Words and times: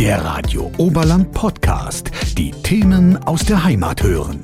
Der 0.00 0.24
Radio 0.24 0.72
Oberland 0.78 1.30
Podcast. 1.32 2.10
Die 2.38 2.52
Themen 2.52 3.18
aus 3.24 3.44
der 3.44 3.62
Heimat 3.62 4.02
hören. 4.02 4.42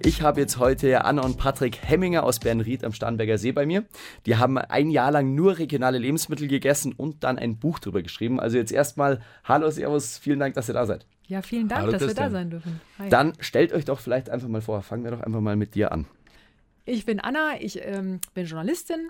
Ich 0.00 0.20
habe 0.20 0.40
jetzt 0.40 0.58
heute 0.58 1.04
Anna 1.04 1.22
und 1.22 1.36
Patrick 1.36 1.78
Hemminger 1.80 2.24
aus 2.24 2.40
Bernried 2.40 2.82
am 2.82 2.92
Starnberger 2.92 3.38
See 3.38 3.52
bei 3.52 3.66
mir. 3.66 3.84
Die 4.26 4.34
haben 4.34 4.58
ein 4.58 4.90
Jahr 4.90 5.12
lang 5.12 5.36
nur 5.36 5.58
regionale 5.58 5.98
Lebensmittel 5.98 6.48
gegessen 6.48 6.92
und 6.92 7.22
dann 7.22 7.38
ein 7.38 7.60
Buch 7.60 7.78
drüber 7.78 8.02
geschrieben. 8.02 8.40
Also 8.40 8.56
jetzt 8.56 8.72
erstmal 8.72 9.20
Hallo, 9.44 9.70
Servus, 9.70 10.18
vielen 10.18 10.40
Dank, 10.40 10.54
dass 10.54 10.68
ihr 10.68 10.74
da 10.74 10.86
seid. 10.86 11.06
Ja, 11.28 11.40
vielen 11.40 11.68
Dank, 11.68 11.82
Hallo, 11.82 11.92
dass 11.92 12.02
Christian. 12.02 12.24
wir 12.24 12.30
da 12.30 12.36
sein 12.36 12.50
dürfen. 12.50 12.80
Hi. 12.98 13.08
Dann 13.08 13.34
stellt 13.38 13.72
euch 13.72 13.84
doch 13.84 14.00
vielleicht 14.00 14.28
einfach 14.28 14.48
mal 14.48 14.60
vor. 14.60 14.82
Fangen 14.82 15.04
wir 15.04 15.12
doch 15.12 15.20
einfach 15.20 15.40
mal 15.40 15.54
mit 15.54 15.76
dir 15.76 15.92
an. 15.92 16.04
Ich 16.84 17.06
bin 17.06 17.20
Anna, 17.20 17.60
ich 17.60 17.80
ähm, 17.80 18.20
bin 18.34 18.46
Journalistin, 18.46 19.08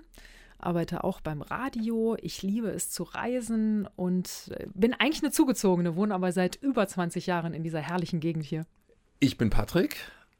arbeite 0.59 1.03
auch 1.03 1.21
beim 1.21 1.41
Radio. 1.41 2.17
Ich 2.21 2.41
liebe 2.41 2.69
es 2.69 2.89
zu 2.89 3.03
reisen 3.03 3.87
und 3.95 4.51
äh, 4.51 4.67
bin 4.73 4.93
eigentlich 4.93 5.23
eine 5.23 5.31
Zugezogene, 5.31 5.95
wohne 5.95 6.13
aber 6.13 6.31
seit 6.31 6.55
über 6.55 6.87
20 6.87 7.27
Jahren 7.27 7.53
in 7.53 7.63
dieser 7.63 7.81
herrlichen 7.81 8.19
Gegend 8.19 8.45
hier. 8.45 8.65
Ich 9.19 9.37
bin 9.37 9.49
Patrick, 9.49 9.97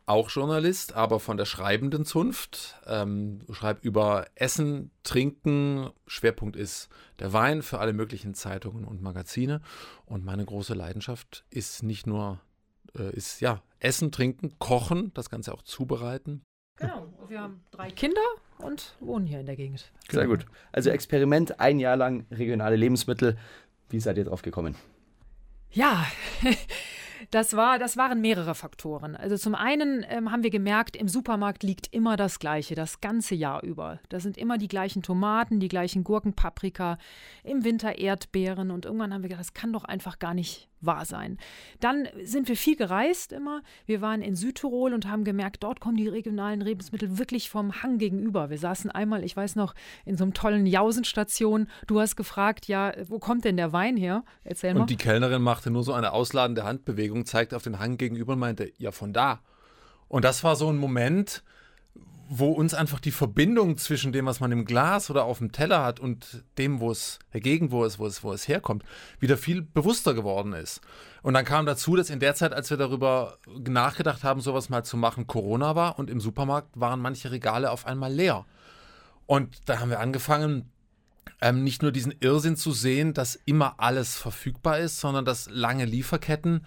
auch 0.08 0.30
Journalist, 0.30 0.94
aber 0.94 1.20
von 1.20 1.36
der 1.36 1.46
schreibenden 1.46 2.06
Zunft. 2.06 2.80
Ähm, 2.88 3.40
schreibe 3.52 3.82
über 3.82 4.28
Essen, 4.36 4.92
Trinken. 5.04 5.90
Schwerpunkt 6.08 6.56
ist 6.56 6.90
der 7.20 7.34
Wein 7.34 7.62
für 7.62 7.80
alle 7.80 7.94
möglichen 7.94 8.34
Zeitungen 8.34 8.86
und 8.86 9.02
Magazine. 9.02 9.62
Und 10.06 10.24
meine 10.24 10.46
große 10.46 10.74
Leidenschaft 10.74 11.44
ist 11.50 11.84
nicht 11.84 12.08
nur, 12.08 12.40
äh, 12.98 13.14
ist 13.16 13.42
ja 13.42 13.62
Essen, 13.80 14.12
Trinken, 14.12 14.58
Kochen, 14.60 15.12
das 15.14 15.30
Ganze 15.30 15.54
auch 15.54 15.62
zubereiten. 15.62 16.42
Genau, 16.78 17.08
wir 17.28 17.42
haben 17.42 17.62
drei 17.72 17.90
Kinder 17.90 18.22
und 18.60 18.96
wohnen 19.00 19.26
hier 19.26 19.40
in 19.40 19.46
der 19.46 19.56
Gegend. 19.56 19.92
Sehr 20.10 20.28
gut. 20.28 20.46
Also 20.72 20.90
Experiment, 20.92 21.60
ein 21.60 21.80
Jahr 21.80 21.98
lang 21.98 22.26
regionale 22.32 22.76
Lebensmittel. 22.76 23.38
Wie 23.90 24.00
seid 24.00 24.18
ihr 24.18 24.26
drauf 24.26 24.42
gekommen? 24.42 24.76
Ja, 25.72 26.06
das, 27.32 27.56
war, 27.56 27.80
das 27.80 27.98
waren 27.98 28.22
mehrere 28.22 28.54
Faktoren. 28.56 29.16
Also 29.16 29.38
zum 29.38 29.56
einen 29.56 30.06
ähm, 30.08 30.32
haben 30.32 30.44
wir 30.44 30.50
gemerkt, 30.50 30.96
im 30.96 31.08
Supermarkt 31.08 31.64
liegt 31.64 31.94
immer 31.94 32.16
das 32.16 32.40
Gleiche, 32.40 32.76
das 32.76 33.02
ganze 33.02 33.36
Jahr 33.36 33.64
über. 33.64 34.00
Da 34.10 34.20
sind 34.20 34.38
immer 34.38 34.58
die 34.58 34.68
gleichen 34.68 35.02
Tomaten, 35.02 35.60
die 35.60 35.68
gleichen 35.68 36.04
Gurken, 36.04 36.34
Paprika, 36.34 36.98
im 37.44 37.64
Winter 37.64 37.98
Erdbeeren 37.98 38.72
und 38.72 38.86
irgendwann 38.86 39.14
haben 39.14 39.24
wir 39.24 39.30
gedacht, 39.30 39.46
das 39.46 39.54
kann 39.54 39.74
doch 39.74 39.84
einfach 39.84 40.20
gar 40.20 40.34
nicht 40.34 40.70
wahr 40.82 41.06
sein. 41.06 41.38
Dann 41.80 42.08
sind 42.24 42.48
wir 42.48 42.56
viel 42.56 42.76
gereist 42.76 43.32
immer. 43.32 43.62
Wir 43.86 44.02
waren 44.02 44.22
in 44.22 44.36
Südtirol 44.36 44.94
und 44.94 45.08
haben 45.08 45.24
gemerkt, 45.24 45.64
dort 45.64 45.80
kommen 45.80 45.98
die 45.98 46.08
regionalen 46.08 46.62
Lebensmittel 46.62 47.18
wirklich 47.18 47.50
vom 47.50 47.82
Hang 47.82 47.98
gegenüber. 47.98 48.50
Wir 48.50 48.58
saßen 48.58 48.92
einmal, 48.92 49.24
ich 49.24 49.36
weiß 49.36 49.56
noch, 49.56 49.74
in 50.06 50.18
so 50.18 50.24
einem 50.24 50.34
tollen 50.34 50.66
Jausenstation. 50.66 51.68
Du 51.88 52.00
hast 52.00 52.16
gefragt, 52.16 52.68
ja, 52.68 52.94
wo 53.08 53.20
kommt 53.20 53.46
denn 53.46 53.58
der 53.58 53.74
Wein 53.74 53.98
her? 53.98 54.24
Erzähl 54.44 54.74
mal. 54.74 54.82
Und 54.82 54.90
die 54.90 54.98
Kellnerin 54.98 55.42
machte 55.42 55.72
nur 55.72 55.84
so 55.84 55.94
eine 55.94 56.14
ausladende 56.14 56.64
Handbewegung, 56.64 57.26
zeigte 57.26 57.56
auf 57.56 57.64
den 57.64 57.80
Hang 57.80 57.98
gegenüber 57.98 58.34
und 58.34 58.40
meinte, 58.40 58.72
ja, 58.78 58.92
von 58.92 59.14
da. 59.14 59.42
Und 60.08 60.24
das 60.24 60.44
war 60.44 60.56
so 60.56 60.70
ein 60.70 60.78
Moment, 60.78 61.44
wo 62.30 62.52
uns 62.52 62.74
einfach 62.74 63.00
die 63.00 63.12
Verbindung 63.12 63.78
zwischen 63.78 64.12
dem, 64.12 64.26
was 64.26 64.40
man 64.40 64.52
im 64.52 64.66
Glas 64.66 65.10
oder 65.10 65.24
auf 65.24 65.38
dem 65.38 65.52
Teller 65.52 65.84
hat 65.84 66.00
und 66.00 66.44
dem, 66.58 66.80
wo 66.80 66.92
es, 66.92 67.20
der 67.34 67.42
wo 67.72 67.86
es, 67.86 68.00
wo 68.00 68.06
es, 68.06 68.24
wo 68.24 68.34
es 68.34 68.48
herkommt, 68.48 68.84
wieder 69.20 69.38
viel 69.38 69.62
bewusster 69.62 70.14
geworden 70.14 70.54
ist. 70.54 70.82
Und 71.22 71.34
dann 71.34 71.46
kam 71.46 71.66
dazu, 71.66 71.96
dass 71.96 72.10
in 72.10 72.20
der 72.20 72.36
Zeit, 72.36 72.54
als 72.54 72.70
wir 72.70 72.78
darüber 72.78 73.38
nachgedacht 73.48 74.24
haben, 74.24 74.42
sowas 74.42 74.70
mal 74.70 74.84
zu 74.84 74.98
machen, 74.98 75.28
Corona 75.28 75.76
war 75.76 75.98
und 76.00 76.10
im 76.10 76.20
Supermarkt 76.20 76.80
waren 76.80 77.02
manche 77.02 77.32
Regale 77.32 77.72
auf 77.72 77.86
einmal 77.86 78.14
leer. 78.14 78.46
Und 79.26 79.70
da 79.70 79.80
haben 79.80 79.90
wir 79.90 80.00
angefangen, 80.00 80.72
ähm, 81.42 81.64
nicht 81.64 81.82
nur 81.82 81.92
diesen 81.92 82.16
Irrsinn 82.20 82.56
zu 82.56 82.72
sehen, 82.72 83.14
dass 83.14 83.36
immer 83.36 83.76
alles 83.78 84.18
verfügbar 84.18 84.80
ist, 84.80 85.00
sondern 85.00 85.26
dass 85.26 85.50
lange 85.50 85.86
Lieferketten 85.86 86.66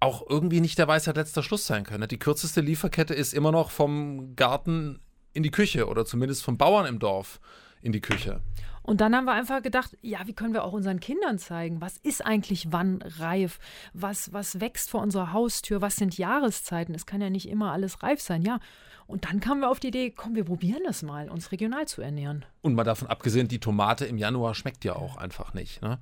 auch 0.00 0.24
irgendwie 0.28 0.60
nicht 0.60 0.78
der 0.78 0.88
Weisheit 0.88 1.16
letzter 1.16 1.42
Schluss 1.42 1.66
sein 1.66 1.84
können. 1.84 2.08
Die 2.08 2.18
kürzeste 2.18 2.60
Lieferkette 2.60 3.14
ist 3.14 3.32
immer 3.32 3.52
noch 3.52 3.70
vom 3.70 4.36
Garten 4.36 5.00
in 5.32 5.42
die 5.42 5.50
Küche 5.50 5.86
oder 5.86 6.04
zumindest 6.04 6.42
vom 6.42 6.58
Bauern 6.58 6.86
im 6.86 6.98
Dorf 6.98 7.40
in 7.82 7.92
die 7.92 8.00
Küche. 8.00 8.40
Und 8.82 9.00
dann 9.00 9.16
haben 9.16 9.24
wir 9.24 9.32
einfach 9.32 9.62
gedacht, 9.62 9.96
ja, 10.00 10.20
wie 10.26 10.32
können 10.32 10.54
wir 10.54 10.62
auch 10.62 10.72
unseren 10.72 11.00
Kindern 11.00 11.38
zeigen, 11.38 11.80
was 11.80 11.96
ist 11.96 12.24
eigentlich 12.24 12.68
wann 12.70 13.02
reif, 13.18 13.58
was, 13.92 14.32
was 14.32 14.60
wächst 14.60 14.90
vor 14.90 15.02
unserer 15.02 15.32
Haustür, 15.32 15.80
was 15.80 15.96
sind 15.96 16.16
Jahreszeiten, 16.16 16.94
es 16.94 17.04
kann 17.04 17.20
ja 17.20 17.28
nicht 17.28 17.48
immer 17.48 17.72
alles 17.72 18.04
reif 18.04 18.20
sein, 18.20 18.42
ja. 18.42 18.60
Und 19.08 19.24
dann 19.24 19.40
kamen 19.40 19.60
wir 19.60 19.70
auf 19.70 19.80
die 19.80 19.88
Idee, 19.88 20.10
komm, 20.10 20.36
wir 20.36 20.44
probieren 20.44 20.82
das 20.84 21.02
mal, 21.02 21.28
uns 21.30 21.52
regional 21.52 21.86
zu 21.86 22.00
ernähren. 22.00 22.44
Und 22.62 22.74
mal 22.74 22.84
davon 22.84 23.08
abgesehen, 23.08 23.48
die 23.48 23.60
Tomate 23.60 24.04
im 24.04 24.18
Januar 24.18 24.54
schmeckt 24.54 24.84
ja 24.84 24.94
auch 24.94 25.16
einfach 25.16 25.54
nicht. 25.54 25.82
Ne? 25.82 25.98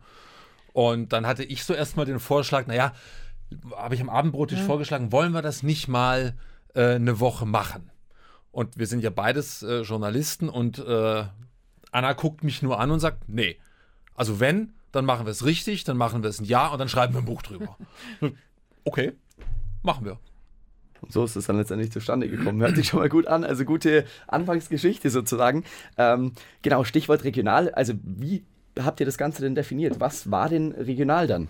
Und 0.73 1.13
dann 1.13 1.27
hatte 1.27 1.45
ich 1.45 1.65
so 1.65 1.75
erstmal 1.75 2.07
den 2.07 2.19
Vorschlag, 2.19 2.67
naja, 2.67 2.93
habe 3.77 3.95
ich 3.95 4.01
am 4.01 4.09
Abendbrottisch 4.11 4.59
Ja. 4.61 4.65
vorgeschlagen, 4.65 5.13
wollen 5.13 5.33
wir 5.33 5.43
das 5.43 5.63
nicht 5.63 5.89
mal 5.89 6.35
äh, 6.75 6.95
eine 6.95 7.21
Woche 7.21 7.47
machen? 7.47 7.91
Und 8.51 8.79
wir 8.79 8.87
sind 8.87 9.03
ja 9.03 9.11
beides 9.11 9.63
äh, 9.63 9.81
Journalisten 9.83 10.49
und 10.49 10.79
äh, 10.79 11.25
Anna 11.91 12.13
guckt 12.13 12.45
mich 12.45 12.63
nur 12.63 12.79
an 12.81 12.91
und 12.91 13.01
sagt, 13.01 13.29
nee. 13.29 13.57
Also 14.15 14.39
wenn, 14.41 14.73
dann 14.93 15.05
machen 15.05 15.27
wir 15.27 15.31
es 15.33 15.45
richtig, 15.45 15.85
dann 15.85 15.97
machen 15.97 16.23
wir 16.23 16.31
es 16.31 16.41
ein 16.41 16.45
Jahr 16.45 16.73
und 16.73 16.79
dann 16.79 16.89
schreiben 16.89 17.15
wir 17.15 17.21
ein 17.21 17.25
Buch 17.25 17.43
drüber. 17.43 17.77
okay, 18.85 19.13
machen 19.83 20.05
wir. 20.05 20.19
Und 21.01 21.13
so 21.13 21.25
ist 21.25 21.37
es 21.37 21.47
dann 21.47 21.57
letztendlich 21.59 21.91
zustande 21.93 22.29
gekommen. 22.29 22.61
Hört 22.63 22.77
sich 22.77 22.89
schon 22.89 23.01
mal 23.01 23.09
gut 23.09 23.27
an. 23.27 23.45
Also 23.45 23.65
gute 23.65 24.05
Anfangsgeschichte 24.27 25.11
sozusagen. 25.11 25.65
Ähm, 25.99 26.33
genau, 26.63 26.85
Stichwort 26.85 27.25
regional. 27.25 27.71
Also 27.71 27.95
wie 28.03 28.45
habt 28.79 29.01
ihr 29.01 29.07
das 29.07 29.19
Ganze 29.19 29.43
denn 29.43 29.55
definiert? 29.55 30.01
Was 30.01 30.31
war 30.31 30.49
denn 30.49 30.73
regional 30.73 31.27
dann? 31.27 31.49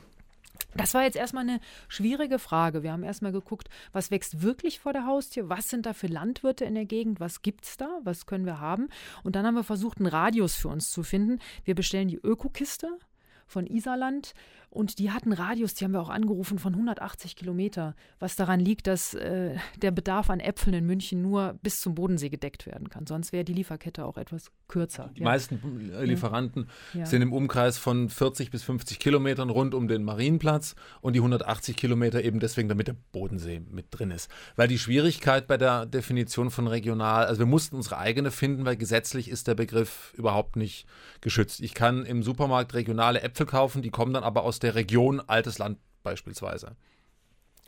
Das 0.77 0.95
war 0.95 1.03
jetzt 1.03 1.17
erstmal 1.17 1.49
eine 1.49 1.61
schwierige 1.89 2.39
Frage. 2.39 2.83
Wir 2.83 2.93
haben 2.93 3.05
erstmal 3.05 3.33
geguckt, 3.33 3.69
was 3.93 4.11
wächst 4.11 4.43
wirklich 4.43 4.81
vor 4.81 4.93
der 4.93 5.07
Haustür, 5.07 5.49
was 5.49 5.69
sind 5.69 5.87
da 5.87 5.93
für 5.93 6.09
Landwirte 6.09 6.65
in 6.65 6.75
der 6.75 6.85
Gegend, 6.85 7.21
was 7.21 7.43
gibt's 7.43 7.77
da, 7.77 8.01
was 8.03 8.27
können 8.27 8.47
wir 8.47 8.61
haben. 8.61 8.89
Und 9.23 9.37
dann 9.37 9.47
haben 9.47 9.55
wir 9.55 9.65
versucht, 9.65 9.99
einen 9.99 10.07
Radius 10.07 10.57
für 10.57 10.69
uns 10.69 10.91
zu 10.91 11.03
finden. 11.03 11.39
Wir 11.65 11.75
bestellen 11.75 12.09
die 12.09 12.17
Ökokiste 12.17 12.99
von 13.47 13.67
Iserland 13.67 14.35
und 14.75 14.99
die 14.99 15.13
hatten 15.13 15.33
Radius, 15.33 15.75
die 15.75 15.85
haben 15.85 15.93
wir 15.93 16.01
auch 16.03 16.09
angerufen, 16.09 16.59
von 16.59 16.73
180 16.75 17.37
Kilometer, 17.37 17.95
was 18.19 18.35
daran 18.35 18.59
liegt, 18.59 18.89
dass 18.89 19.15
äh, 19.15 19.55
der 19.81 19.93
Bedarf 19.93 20.31
an 20.31 20.41
Äpfeln 20.41 20.75
in 20.75 20.85
München 20.85 21.23
nur 21.23 21.57
bis 21.63 21.81
zum 21.81 21.95
Bodensee 21.95 22.29
gedeckt 22.29 22.67
werden 22.67 22.89
kann. 22.91 23.07
Sonst 23.07 23.33
wäre 23.33 23.45
die 23.45 23.53
Lieferkette 23.53 24.05
auch 24.05 24.17
etwas 24.17 24.51
kürzer. 24.67 25.11
Die 25.17 25.23
meisten 25.23 25.93
äh, 25.95 26.05
Lieferanten 26.05 26.69
Ja. 26.93 27.07
sind 27.07 27.23
im 27.23 27.33
Umkreis 27.33 27.79
von 27.79 28.09
40 28.09 28.51
bis 28.51 28.65
50 28.65 28.99
Kilometern 28.99 29.49
rund 29.49 29.75
um 29.75 29.87
den 29.87 30.03
Marienplatz 30.03 30.75
und 31.01 31.13
die 31.13 31.21
180 31.21 31.77
Kilometer 31.77 32.25
eben 32.25 32.41
deswegen, 32.41 32.69
damit 32.69 32.89
der 32.89 32.97
Bodensee 33.13 33.61
mit 33.71 33.87
drin 33.93 34.11
ist. 34.11 34.29
Weil 34.57 34.67
die 34.67 34.81
Schwierigkeit 34.81 35.47
bei 35.47 35.57
der 35.57 35.87
Definition 35.87 36.51
von 36.51 36.67
regional, 36.67 37.27
also 37.27 37.39
wir 37.39 37.47
mussten 37.47 37.77
unsere 37.77 37.99
eigene 37.99 38.33
finden, 38.33 38.65
weil 38.65 38.77
gesetzlich 38.77 39.29
ist 39.29 39.47
der 39.47 39.55
Begriff 39.55 40.13
überhaupt 40.17 40.57
nicht 40.57 40.87
geschützt. 41.21 41.61
Ich 41.61 41.75
kann 41.75 42.05
im 42.05 42.25
Supermarkt 42.25 42.75
regionale 42.75 43.23
Äpfel 43.23 43.34
kaufen, 43.47 43.83
die 43.83 43.91
kommen 43.91 44.15
dann 44.15 44.25
aber 44.25 44.45
aus 44.45 44.59
der 44.59 44.75
Region 44.75 45.21
Altes 45.21 45.59
Land 45.59 45.79
beispielsweise. 46.03 46.77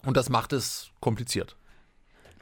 Und 0.05 0.17
das 0.17 0.29
macht 0.29 0.53
es 0.53 0.91
kompliziert. 1.01 1.57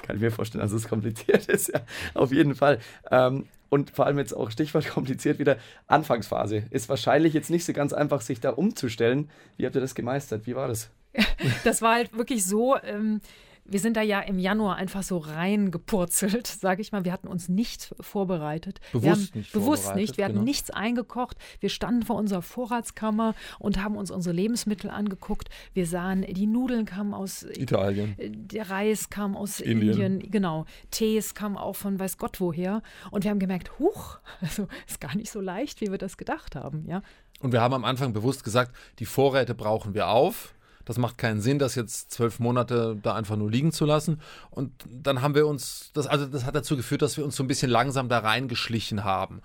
Kann 0.02 0.16
ich 0.16 0.22
mir 0.22 0.30
vorstellen, 0.30 0.62
dass 0.62 0.72
es 0.72 0.86
kompliziert 0.86 1.46
ist, 1.46 1.68
ja, 1.68 1.80
auf 2.12 2.30
jeden 2.30 2.54
Fall. 2.54 2.78
Ähm, 3.10 3.46
und 3.70 3.90
vor 3.90 4.06
allem 4.06 4.18
jetzt 4.18 4.34
auch 4.36 4.50
Stichwort 4.50 4.88
kompliziert 4.90 5.38
wieder, 5.38 5.56
Anfangsphase. 5.86 6.64
Ist 6.70 6.88
wahrscheinlich 6.88 7.32
jetzt 7.32 7.50
nicht 7.50 7.64
so 7.64 7.72
ganz 7.72 7.92
einfach, 7.92 8.20
sich 8.20 8.40
da 8.40 8.50
umzustellen. 8.50 9.30
Wie 9.56 9.64
habt 9.64 9.74
ihr 9.74 9.80
das 9.80 9.94
gemeistert? 9.94 10.46
Wie 10.46 10.54
war 10.54 10.68
das? 10.68 10.90
das 11.64 11.80
war 11.80 11.94
halt 11.94 12.16
wirklich 12.16 12.44
so. 12.44 12.76
Ähm, 12.82 13.20
wir 13.64 13.80
sind 13.80 13.96
da 13.96 14.02
ja 14.02 14.20
im 14.20 14.38
Januar 14.38 14.76
einfach 14.76 15.02
so 15.02 15.18
reingepurzelt, 15.18 16.46
sage 16.60 16.82
ich 16.82 16.92
mal. 16.92 17.04
Wir 17.04 17.12
hatten 17.12 17.28
uns 17.28 17.48
nicht 17.48 17.94
vorbereitet. 18.00 18.80
wir 18.92 19.00
Bewusst 19.00 19.30
haben, 19.32 19.38
nicht 19.38 19.52
Bewusst 19.52 19.94
nicht. 19.94 20.16
Wir 20.16 20.24
hatten 20.26 20.34
genau. 20.34 20.44
nichts 20.44 20.70
eingekocht. 20.70 21.36
Wir 21.60 21.70
standen 21.70 22.02
vor 22.02 22.16
unserer 22.16 22.42
Vorratskammer 22.42 23.34
und 23.58 23.82
haben 23.82 23.96
uns 23.96 24.10
unsere 24.10 24.34
Lebensmittel 24.34 24.90
angeguckt. 24.90 25.48
Wir 25.72 25.86
sahen, 25.86 26.22
die 26.28 26.46
Nudeln 26.46 26.84
kamen 26.84 27.14
aus 27.14 27.42
Italien. 27.42 28.14
der 28.18 28.70
Reis 28.70 29.08
kam 29.10 29.36
aus 29.36 29.60
Indien. 29.60 30.00
Indien. 30.00 30.30
genau. 30.30 30.66
Tees 30.90 31.34
kam 31.34 31.56
auch 31.56 31.76
von 31.76 31.98
weiß 31.98 32.18
Gott 32.18 32.40
woher. 32.40 32.82
Und 33.10 33.24
wir 33.24 33.30
haben 33.30 33.38
gemerkt, 33.38 33.78
huch, 33.78 34.18
also 34.40 34.68
ist 34.86 35.00
gar 35.00 35.16
nicht 35.16 35.30
so 35.30 35.40
leicht, 35.40 35.80
wie 35.80 35.90
wir 35.90 35.98
das 35.98 36.16
gedacht 36.16 36.54
haben, 36.54 36.84
ja. 36.86 37.02
Und 37.40 37.52
wir 37.52 37.60
haben 37.60 37.74
am 37.74 37.84
Anfang 37.84 38.12
bewusst 38.12 38.44
gesagt, 38.44 38.74
die 39.00 39.06
Vorräte 39.06 39.54
brauchen 39.54 39.92
wir 39.92 40.08
auf. 40.08 40.54
Das 40.84 40.98
macht 40.98 41.18
keinen 41.18 41.40
Sinn, 41.40 41.58
das 41.58 41.74
jetzt 41.74 42.10
zwölf 42.10 42.38
Monate 42.38 42.96
da 43.02 43.14
einfach 43.14 43.36
nur 43.36 43.50
liegen 43.50 43.72
zu 43.72 43.84
lassen. 43.84 44.20
Und 44.50 44.72
dann 44.88 45.22
haben 45.22 45.34
wir 45.34 45.46
uns, 45.46 45.90
das, 45.94 46.06
also 46.06 46.26
das 46.26 46.44
hat 46.44 46.54
dazu 46.54 46.76
geführt, 46.76 47.02
dass 47.02 47.16
wir 47.16 47.24
uns 47.24 47.36
so 47.36 47.42
ein 47.42 47.48
bisschen 47.48 47.70
langsam 47.70 48.08
da 48.08 48.18
reingeschlichen 48.18 49.04
haben. 49.04 49.40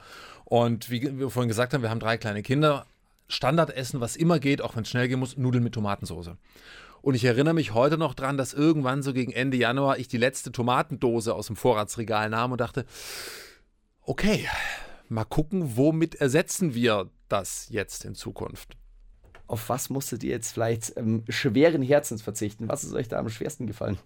Und 0.46 0.90
wie 0.90 1.18
wir 1.18 1.30
vorhin 1.30 1.48
gesagt 1.48 1.74
haben, 1.74 1.82
wir 1.82 1.90
haben 1.90 2.00
drei 2.00 2.18
kleine 2.18 2.42
Kinder. 2.42 2.86
Standardessen, 3.28 4.02
was 4.02 4.16
immer 4.16 4.40
geht, 4.40 4.62
auch 4.62 4.76
wenn 4.76 4.82
es 4.82 4.90
schnell 4.90 5.08
gehen 5.08 5.20
muss, 5.20 5.38
Nudeln 5.38 5.64
mit 5.64 5.74
Tomatensauce. 5.74 6.32
Und 7.02 7.14
ich 7.14 7.24
erinnere 7.24 7.54
mich 7.54 7.74
heute 7.74 7.98
noch 7.98 8.14
dran, 8.14 8.38
dass 8.38 8.54
irgendwann 8.54 9.04
so 9.04 9.14
gegen 9.14 9.32
Ende 9.32 9.58
Januar 9.58 10.00
ich 10.00 10.08
die 10.08 10.18
letzte 10.18 10.52
Tomatendose 10.52 11.34
aus 11.34 11.48
dem 11.48 11.56
Vorratsregal 11.56 12.30
nahm 12.30 12.52
und 12.52 12.60
dachte, 12.60 12.86
okay, 14.02 14.48
mal 15.08 15.24
gucken, 15.26 15.78
womit 15.78 16.16
ersetzen 16.16 16.74
wir 16.74 17.10
das 17.30 17.68
jetzt 17.70 18.04
in 18.04 18.16
Zukunft. 18.16 18.79
Auf 19.50 19.70
was 19.70 19.90
musstet 19.90 20.24
ihr 20.24 20.32
jetzt 20.32 20.52
vielleicht 20.52 20.96
ähm, 20.98 21.24
schweren 21.28 21.82
Herzens 21.82 22.22
verzichten? 22.22 22.68
Was 22.68 22.84
ist 22.84 22.94
euch 22.94 23.08
da 23.08 23.18
am 23.20 23.30
schwersten 23.30 23.68
gefallen? 23.68 23.98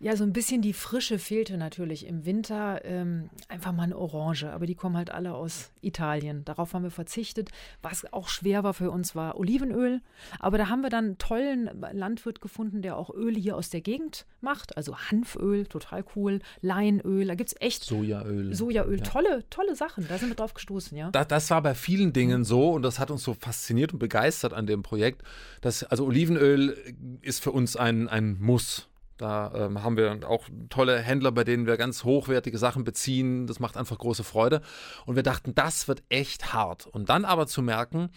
Ja, 0.00 0.16
so 0.16 0.24
ein 0.24 0.32
bisschen 0.32 0.60
die 0.60 0.72
Frische 0.72 1.18
fehlte 1.18 1.56
natürlich 1.56 2.06
im 2.06 2.26
Winter. 2.26 2.84
Ähm, 2.84 3.30
einfach 3.48 3.72
mal 3.72 3.84
eine 3.84 3.96
Orange, 3.96 4.44
aber 4.52 4.66
die 4.66 4.74
kommen 4.74 4.96
halt 4.96 5.10
alle 5.10 5.34
aus 5.34 5.70
Italien. 5.80 6.44
Darauf 6.44 6.74
haben 6.74 6.82
wir 6.82 6.90
verzichtet. 6.90 7.50
Was 7.82 8.12
auch 8.12 8.28
schwer 8.28 8.64
war 8.64 8.74
für 8.74 8.90
uns, 8.90 9.14
war 9.14 9.38
Olivenöl. 9.38 10.00
Aber 10.40 10.58
da 10.58 10.68
haben 10.68 10.82
wir 10.82 10.90
dann 10.90 11.04
einen 11.04 11.18
tollen 11.18 11.70
Landwirt 11.92 12.40
gefunden, 12.40 12.82
der 12.82 12.96
auch 12.96 13.10
Öl 13.14 13.34
hier 13.34 13.56
aus 13.56 13.70
der 13.70 13.80
Gegend 13.80 14.26
macht. 14.40 14.76
Also 14.76 14.96
Hanföl, 14.96 15.66
total 15.66 16.04
cool. 16.16 16.40
Leinöl, 16.60 17.26
da 17.26 17.34
gibt 17.34 17.50
es 17.50 17.56
echt 17.60 17.84
Sojaöl. 17.84 18.54
Sojaöl, 18.54 18.98
ja. 18.98 19.04
tolle, 19.04 19.44
tolle 19.50 19.74
Sachen. 19.76 20.06
Da 20.08 20.18
sind 20.18 20.28
wir 20.28 20.36
drauf 20.36 20.54
gestoßen, 20.54 20.96
ja. 20.96 21.10
Da, 21.10 21.24
das 21.24 21.50
war 21.50 21.62
bei 21.62 21.74
vielen 21.74 22.12
Dingen 22.12 22.44
so 22.44 22.72
und 22.72 22.82
das 22.82 22.98
hat 22.98 23.10
uns 23.10 23.22
so 23.22 23.34
fasziniert 23.34 23.92
und 23.92 23.98
begeistert 23.98 24.52
an 24.52 24.66
dem 24.66 24.82
Projekt. 24.82 25.22
Dass, 25.60 25.84
also 25.84 26.06
Olivenöl 26.06 26.76
ist 27.22 27.42
für 27.42 27.52
uns 27.52 27.76
ein, 27.76 28.08
ein 28.08 28.38
Muss. 28.40 28.88
Da 29.16 29.52
ähm, 29.54 29.82
haben 29.82 29.96
wir 29.96 30.28
auch 30.28 30.48
tolle 30.70 30.98
Händler, 30.98 31.30
bei 31.30 31.44
denen 31.44 31.66
wir 31.66 31.76
ganz 31.76 32.04
hochwertige 32.04 32.58
Sachen 32.58 32.84
beziehen. 32.84 33.46
Das 33.46 33.60
macht 33.60 33.76
einfach 33.76 33.98
große 33.98 34.24
Freude. 34.24 34.60
Und 35.06 35.16
wir 35.16 35.22
dachten, 35.22 35.54
das 35.54 35.86
wird 35.86 36.02
echt 36.08 36.52
hart. 36.52 36.86
Und 36.86 37.08
dann 37.08 37.24
aber 37.24 37.46
zu 37.46 37.62
merken, 37.62 38.10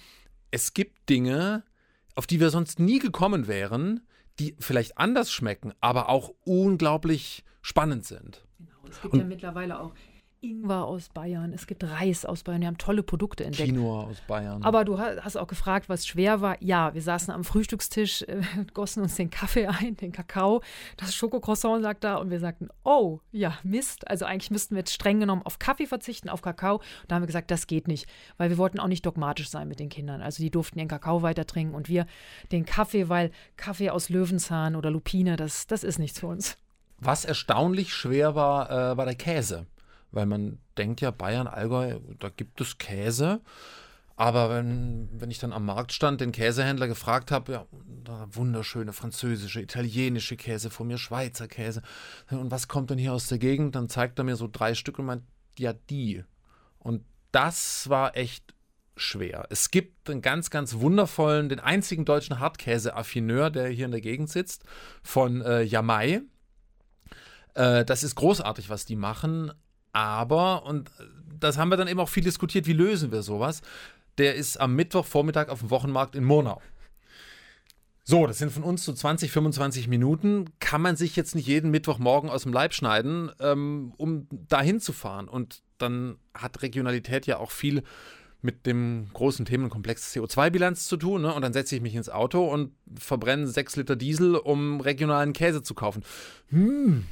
es 0.49 0.73
gibt 0.73 1.09
Dinge, 1.09 1.63
auf 2.15 2.25
die 2.25 2.39
wir 2.39 2.49
sonst 2.49 2.79
nie 2.79 2.99
gekommen 2.99 3.47
wären, 3.47 4.07
die 4.39 4.55
vielleicht 4.59 4.97
anders 4.97 5.31
schmecken, 5.31 5.73
aber 5.81 6.09
auch 6.09 6.33
unglaublich 6.45 7.43
spannend 7.61 8.05
sind. 8.05 8.45
Genau, 8.57 8.71
es 8.89 9.01
gibt 9.01 9.13
Und, 9.13 9.19
ja 9.19 9.25
mittlerweile 9.25 9.79
auch 9.79 9.93
Ingwer 10.41 10.85
aus 10.85 11.09
Bayern, 11.09 11.51
es 11.51 11.65
gibt 11.65 11.83
Reis 11.83 12.25
aus 12.25 12.43
Bayern, 12.43 12.61
wir 12.61 12.67
haben 12.67 12.77
tolle 12.77 13.01
Produkte 13.01 13.43
entdeckt. 13.43 13.69
Quinoa 13.69 14.03
aus 14.03 14.21
Bayern. 14.27 14.61
Aber 14.63 14.85
du 14.85 14.99
hast 14.99 15.35
auch 15.35 15.47
gefragt, 15.47 15.89
was 15.89 16.05
schwer 16.05 16.41
war. 16.41 16.61
Ja, 16.61 16.93
wir 16.93 17.01
saßen 17.01 17.33
am 17.33 17.43
Frühstückstisch, 17.43 18.21
äh, 18.23 18.41
gossen 18.73 19.03
uns 19.03 19.15
den 19.15 19.29
Kaffee 19.29 19.67
ein, 19.67 19.97
den 19.97 20.11
Kakao, 20.11 20.61
das 20.97 21.15
Schokocroissant 21.15 21.81
lag 21.81 21.97
da 21.99 22.15
und 22.15 22.29
wir 22.29 22.39
sagten, 22.39 22.69
oh, 22.83 23.19
ja, 23.31 23.57
Mist. 23.63 24.07
Also 24.07 24.25
eigentlich 24.25 24.51
müssten 24.51 24.75
wir 24.75 24.79
jetzt 24.79 24.93
streng 24.93 25.19
genommen 25.19 25.41
auf 25.43 25.59
Kaffee 25.59 25.87
verzichten, 25.87 26.29
auf 26.29 26.41
Kakao. 26.41 26.75
Und 26.75 26.83
da 27.07 27.15
haben 27.15 27.23
wir 27.23 27.27
gesagt, 27.27 27.49
das 27.49 27.67
geht 27.67 27.87
nicht, 27.87 28.07
weil 28.37 28.49
wir 28.49 28.57
wollten 28.57 28.79
auch 28.79 28.87
nicht 28.87 29.05
dogmatisch 29.05 29.49
sein 29.49 29.67
mit 29.67 29.79
den 29.79 29.89
Kindern. 29.89 30.21
Also 30.21 30.43
die 30.43 30.51
durften 30.51 30.77
ihren 30.77 30.87
Kakao 30.87 31.21
weiter 31.23 31.45
trinken 31.45 31.73
und 31.73 31.89
wir 31.89 32.05
den 32.51 32.65
Kaffee, 32.65 33.09
weil 33.09 33.31
Kaffee 33.55 33.89
aus 33.89 34.09
Löwenzahn 34.09 34.75
oder 34.75 34.91
Lupine, 34.91 35.35
das, 35.35 35.67
das 35.67 35.83
ist 35.83 35.97
nichts 35.97 36.19
für 36.19 36.27
uns. 36.27 36.57
Was 36.99 37.25
erstaunlich 37.25 37.93
schwer 37.93 38.35
war, 38.35 38.69
äh, 38.71 38.97
war 38.97 39.05
der 39.05 39.15
Käse 39.15 39.67
weil 40.11 40.25
man 40.25 40.59
denkt 40.77 41.01
ja, 41.01 41.11
Bayern, 41.11 41.47
Allgäu, 41.47 41.99
da 42.19 42.29
gibt 42.29 42.61
es 42.61 42.77
Käse. 42.77 43.41
Aber 44.15 44.49
wenn, 44.49 45.09
wenn 45.13 45.29
ich 45.29 45.37
dann 45.37 45.53
am 45.53 45.65
Markt 45.65 45.93
stand, 45.93 46.21
den 46.21 46.31
Käsehändler 46.31 46.87
gefragt 46.87 47.31
habe, 47.31 47.51
ja, 47.51 47.67
wunderschöne 48.31 48.91
französische, 48.91 49.61
italienische 49.61 50.37
Käse 50.37 50.71
vor 50.71 50.87
mir, 50.87 50.97
Schweizer 50.97 51.47
Käse. 51.47 51.83
Und 52.31 52.49
was 52.49 52.67
kommt 52.67 52.89
denn 52.89 52.97
hier 52.97 53.13
aus 53.13 53.27
der 53.27 53.37
Gegend? 53.37 53.75
Dann 53.75 53.89
zeigt 53.89 54.17
er 54.17 54.25
mir 54.25 54.35
so 54.35 54.49
drei 54.51 54.73
Stück 54.73 54.97
und 54.97 55.05
meint, 55.05 55.23
ja, 55.59 55.73
die. 55.73 56.23
Und 56.79 57.03
das 57.31 57.89
war 57.89 58.17
echt 58.17 58.55
schwer. 58.95 59.45
Es 59.51 59.69
gibt 59.69 60.09
einen 60.09 60.23
ganz, 60.23 60.49
ganz 60.49 60.73
wundervollen, 60.75 61.49
den 61.49 61.59
einzigen 61.59 62.03
deutschen 62.03 62.39
Hartkäse-Affineur, 62.39 63.51
der 63.51 63.67
hier 63.67 63.85
in 63.85 63.91
der 63.91 64.01
Gegend 64.01 64.31
sitzt, 64.31 64.63
von 65.03 65.41
äh, 65.41 65.61
Jamai. 65.61 66.21
Äh, 67.53 67.85
das 67.85 68.03
ist 68.03 68.15
großartig, 68.15 68.71
was 68.71 68.85
die 68.85 68.95
machen, 68.95 69.51
aber, 69.97 70.63
und 70.67 70.91
das 71.39 71.57
haben 71.57 71.69
wir 71.69 71.77
dann 71.77 71.87
eben 71.87 71.99
auch 71.99 72.09
viel 72.09 72.23
diskutiert, 72.23 72.67
wie 72.67 72.73
lösen 72.73 73.11
wir 73.11 73.23
sowas? 73.23 73.63
Der 74.19 74.35
ist 74.35 74.61
am 74.61 74.75
Mittwochvormittag 74.75 75.49
auf 75.49 75.61
dem 75.61 75.71
Wochenmarkt 75.71 76.15
in 76.15 76.23
Murnau. 76.23 76.61
So, 78.03 78.27
das 78.27 78.37
sind 78.37 78.51
von 78.51 78.61
uns 78.61 78.85
so 78.85 78.93
20, 78.93 79.31
25 79.31 79.87
Minuten. 79.87 80.45
Kann 80.59 80.83
man 80.83 80.95
sich 80.95 81.15
jetzt 81.15 81.33
nicht 81.33 81.47
jeden 81.47 81.71
Mittwochmorgen 81.71 82.29
aus 82.29 82.43
dem 82.43 82.53
Leib 82.53 82.75
schneiden, 82.75 83.31
ähm, 83.39 83.91
um 83.97 84.27
dahin 84.29 84.79
zu 84.79 84.93
fahren. 84.93 85.27
Und 85.27 85.63
dann 85.79 86.17
hat 86.35 86.61
Regionalität 86.61 87.25
ja 87.25 87.39
auch 87.39 87.49
viel 87.49 87.81
mit 88.43 88.67
dem 88.67 89.07
großen 89.13 89.45
Themenkomplex 89.45 90.13
CO2-Bilanz 90.15 90.87
zu 90.87 90.97
tun. 90.97 91.23
Ne? 91.23 91.33
Und 91.33 91.41
dann 91.41 91.53
setze 91.53 91.75
ich 91.75 91.81
mich 91.81 91.95
ins 91.95 92.09
Auto 92.09 92.45
und 92.45 92.71
verbrenne 92.95 93.47
sechs 93.47 93.75
Liter 93.75 93.95
Diesel, 93.95 94.35
um 94.35 94.79
regionalen 94.79 95.33
Käse 95.33 95.63
zu 95.63 95.73
kaufen. 95.73 96.03
Hm, 96.49 97.05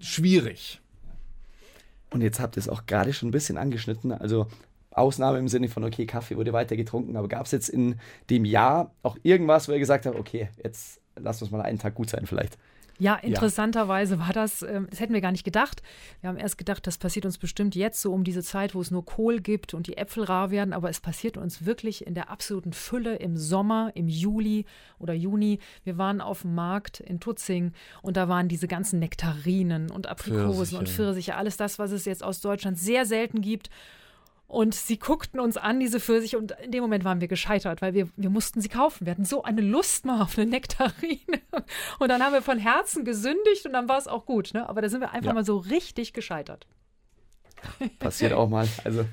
schwierig. 0.00 0.81
Und 2.12 2.20
jetzt 2.20 2.40
habt 2.40 2.56
ihr 2.56 2.60
es 2.60 2.68
auch 2.68 2.86
gerade 2.86 3.12
schon 3.12 3.28
ein 3.28 3.32
bisschen 3.32 3.58
angeschnitten. 3.58 4.12
Also 4.12 4.46
Ausnahme 4.90 5.38
im 5.38 5.48
Sinne 5.48 5.68
von, 5.68 5.84
okay, 5.84 6.06
Kaffee 6.06 6.36
wurde 6.36 6.52
weiter 6.52 6.76
getrunken, 6.76 7.16
aber 7.16 7.28
gab 7.28 7.46
es 7.46 7.52
jetzt 7.52 7.68
in 7.68 7.96
dem 8.30 8.44
Jahr 8.44 8.92
auch 9.02 9.16
irgendwas, 9.22 9.68
wo 9.68 9.72
ihr 9.72 9.78
gesagt 9.78 10.06
habt, 10.06 10.18
okay, 10.18 10.50
jetzt 10.62 11.00
lasst 11.16 11.42
uns 11.42 11.50
mal 11.50 11.62
einen 11.62 11.78
Tag 11.78 11.94
gut 11.94 12.10
sein 12.10 12.26
vielleicht? 12.26 12.58
Ja, 13.02 13.16
interessanterweise 13.16 14.20
war 14.20 14.32
das, 14.32 14.62
ähm, 14.62 14.86
das 14.88 15.00
hätten 15.00 15.12
wir 15.12 15.20
gar 15.20 15.32
nicht 15.32 15.42
gedacht. 15.42 15.82
Wir 16.20 16.28
haben 16.28 16.36
erst 16.36 16.56
gedacht, 16.56 16.86
das 16.86 16.98
passiert 16.98 17.24
uns 17.24 17.36
bestimmt 17.36 17.74
jetzt 17.74 18.00
so 18.00 18.12
um 18.12 18.22
diese 18.22 18.44
Zeit, 18.44 18.76
wo 18.76 18.80
es 18.80 18.92
nur 18.92 19.04
Kohl 19.04 19.40
gibt 19.40 19.74
und 19.74 19.88
die 19.88 19.96
Äpfel 19.96 20.22
rar 20.22 20.52
werden, 20.52 20.72
aber 20.72 20.88
es 20.88 21.00
passiert 21.00 21.36
uns 21.36 21.66
wirklich 21.66 22.06
in 22.06 22.14
der 22.14 22.30
absoluten 22.30 22.72
Fülle 22.72 23.16
im 23.16 23.36
Sommer, 23.36 23.90
im 23.94 24.06
Juli 24.06 24.66
oder 25.00 25.14
Juni. 25.14 25.58
Wir 25.82 25.98
waren 25.98 26.20
auf 26.20 26.42
dem 26.42 26.54
Markt 26.54 27.00
in 27.00 27.18
Tutzing 27.18 27.72
und 28.02 28.16
da 28.16 28.28
waren 28.28 28.46
diese 28.46 28.68
ganzen 28.68 29.00
Nektarinen 29.00 29.90
und 29.90 30.06
Aprikosen 30.06 30.52
Pfirsiche. 30.52 30.78
und 30.78 30.88
Pfirsiche, 30.88 31.34
alles 31.34 31.56
das, 31.56 31.80
was 31.80 31.90
es 31.90 32.04
jetzt 32.04 32.22
aus 32.22 32.40
Deutschland 32.40 32.78
sehr 32.78 33.04
selten 33.04 33.40
gibt. 33.40 33.68
Und 34.52 34.74
sie 34.74 34.98
guckten 34.98 35.40
uns 35.40 35.56
an, 35.56 35.80
diese 35.80 35.98
Pfirsich, 35.98 36.36
und 36.36 36.52
in 36.62 36.72
dem 36.72 36.82
Moment 36.82 37.04
waren 37.04 37.22
wir 37.22 37.28
gescheitert, 37.28 37.80
weil 37.80 37.94
wir, 37.94 38.10
wir 38.16 38.28
mussten 38.28 38.60
sie 38.60 38.68
kaufen. 38.68 39.06
Wir 39.06 39.12
hatten 39.12 39.24
so 39.24 39.42
eine 39.44 39.62
Lust 39.62 40.04
mal 40.04 40.20
auf 40.20 40.36
eine 40.36 40.44
Nektarine. 40.44 41.40
Und 41.98 42.08
dann 42.10 42.22
haben 42.22 42.34
wir 42.34 42.42
von 42.42 42.58
Herzen 42.58 43.06
gesündigt 43.06 43.64
und 43.64 43.72
dann 43.72 43.88
war 43.88 43.96
es 43.96 44.06
auch 44.06 44.26
gut. 44.26 44.50
Ne? 44.52 44.68
Aber 44.68 44.82
da 44.82 44.90
sind 44.90 45.00
wir 45.00 45.12
einfach 45.12 45.28
ja. 45.28 45.32
mal 45.32 45.44
so 45.46 45.56
richtig 45.56 46.12
gescheitert. 46.12 46.66
Passiert 47.98 48.32
auch 48.32 48.48
mal. 48.48 48.66
Also 48.84 49.04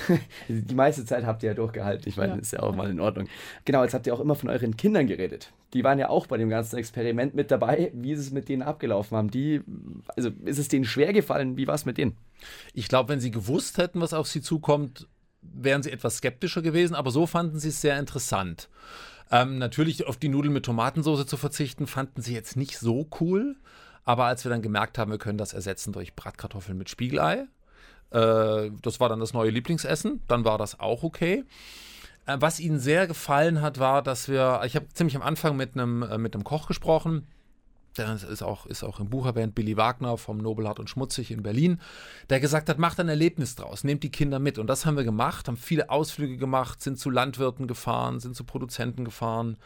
die 0.48 0.74
meiste 0.74 1.04
Zeit 1.04 1.24
habt 1.24 1.42
ihr 1.42 1.50
ja 1.50 1.54
durchgehalten. 1.54 2.08
Ich 2.08 2.16
meine, 2.16 2.34
ja. 2.34 2.38
ist 2.38 2.52
ja 2.52 2.60
auch 2.60 2.74
mal 2.74 2.90
in 2.90 3.00
Ordnung. 3.00 3.28
Genau, 3.64 3.82
jetzt 3.82 3.94
habt 3.94 4.06
ihr 4.06 4.14
auch 4.14 4.20
immer 4.20 4.34
von 4.34 4.48
euren 4.48 4.76
Kindern 4.76 5.06
geredet. 5.06 5.52
Die 5.74 5.84
waren 5.84 5.98
ja 5.98 6.08
auch 6.08 6.26
bei 6.26 6.36
dem 6.36 6.48
ganzen 6.48 6.76
Experiment 6.76 7.34
mit 7.34 7.50
dabei. 7.50 7.90
Wie 7.94 8.12
ist 8.12 8.20
es 8.20 8.30
mit 8.30 8.48
denen 8.48 8.62
abgelaufen? 8.62 9.16
Haben 9.16 9.30
die, 9.30 9.62
also 10.16 10.30
ist 10.44 10.58
es 10.58 10.68
denen 10.68 10.84
schwer 10.84 11.12
gefallen? 11.12 11.56
Wie 11.56 11.66
war 11.66 11.74
es 11.74 11.84
mit 11.84 11.98
denen? 11.98 12.16
Ich 12.72 12.88
glaube, 12.88 13.10
wenn 13.10 13.20
sie 13.20 13.30
gewusst 13.30 13.78
hätten, 13.78 14.00
was 14.00 14.14
auf 14.14 14.26
sie 14.26 14.40
zukommt, 14.40 15.06
wären 15.42 15.82
sie 15.82 15.92
etwas 15.92 16.16
skeptischer 16.16 16.62
gewesen, 16.62 16.94
aber 16.94 17.10
so 17.10 17.26
fanden 17.26 17.58
sie 17.58 17.68
es 17.68 17.80
sehr 17.80 17.98
interessant. 17.98 18.68
Ähm, 19.30 19.58
natürlich 19.58 20.06
auf 20.06 20.16
die 20.16 20.28
Nudeln 20.28 20.54
mit 20.54 20.64
Tomatensauce 20.64 21.26
zu 21.26 21.36
verzichten, 21.36 21.86
fanden 21.86 22.22
sie 22.22 22.34
jetzt 22.34 22.56
nicht 22.56 22.78
so 22.78 23.08
cool. 23.20 23.56
Aber 24.04 24.24
als 24.24 24.42
wir 24.44 24.50
dann 24.50 24.62
gemerkt 24.62 24.96
haben, 24.96 25.10
wir 25.10 25.18
können 25.18 25.36
das 25.36 25.52
ersetzen 25.52 25.92
durch 25.92 26.14
Bratkartoffeln 26.14 26.78
mit 26.78 26.88
Spiegelei, 26.88 27.44
äh, 28.10 28.70
das 28.82 29.00
war 29.00 29.08
dann 29.08 29.20
das 29.20 29.32
neue 29.32 29.50
Lieblingsessen. 29.50 30.22
Dann 30.28 30.44
war 30.44 30.58
das 30.58 30.80
auch 30.80 31.02
okay. 31.02 31.44
Äh, 32.26 32.36
was 32.40 32.60
ihnen 32.60 32.78
sehr 32.78 33.06
gefallen 33.06 33.60
hat, 33.60 33.78
war, 33.78 34.02
dass 34.02 34.28
wir, 34.28 34.62
ich 34.64 34.76
habe 34.76 34.88
ziemlich 34.92 35.16
am 35.16 35.22
Anfang 35.22 35.56
mit 35.56 35.74
einem, 35.74 36.02
äh, 36.02 36.18
mit 36.18 36.34
einem 36.34 36.44
Koch 36.44 36.66
gesprochen, 36.66 37.26
der 37.96 38.14
ist 38.14 38.42
auch, 38.42 38.66
ist 38.66 38.84
auch 38.84 39.00
im 39.00 39.10
Buch 39.10 39.26
erwähnt, 39.26 39.54
Billy 39.54 39.76
Wagner 39.76 40.16
vom 40.18 40.38
Nobelhart 40.38 40.78
und 40.78 40.88
Schmutzig 40.88 41.30
in 41.30 41.42
Berlin, 41.42 41.80
der 42.30 42.38
gesagt 42.38 42.68
hat, 42.68 42.78
macht 42.78 43.00
ein 43.00 43.08
Erlebnis 43.08 43.56
draus, 43.56 43.82
nehmt 43.82 44.04
die 44.04 44.10
Kinder 44.10 44.38
mit. 44.38 44.58
Und 44.58 44.68
das 44.68 44.86
haben 44.86 44.96
wir 44.96 45.04
gemacht, 45.04 45.48
haben 45.48 45.56
viele 45.56 45.90
Ausflüge 45.90 46.36
gemacht, 46.36 46.80
sind 46.80 46.98
zu 46.98 47.10
Landwirten 47.10 47.66
gefahren, 47.66 48.20
sind 48.20 48.36
zu 48.36 48.44
Produzenten 48.44 49.04
gefahren. 49.04 49.56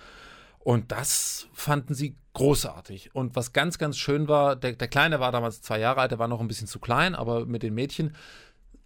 Und 0.65 0.93
das 0.93 1.49
fanden 1.53 1.95
sie 1.95 2.17
großartig. 2.35 3.15
Und 3.15 3.35
was 3.35 3.53
ganz, 3.53 3.79
ganz 3.79 3.99
schön 3.99 4.29
war, 4.29 4.57
der, 4.57 4.75
der 4.75 4.89
Kleine 4.89 5.19
war 5.19 5.33
damals 5.33 5.61
zwei 5.61 5.79
Jahre 5.79 6.01
alt, 6.01 6.13
der 6.13 6.19
war 6.19 6.29
noch 6.29 6.41
ein 6.41 6.49
bisschen 6.49 6.69
zu 6.69 6.79
klein, 6.79 7.15
aber 7.15 7.47
mit 7.47 7.63
den 7.63 7.75
Mädchen 7.75 8.15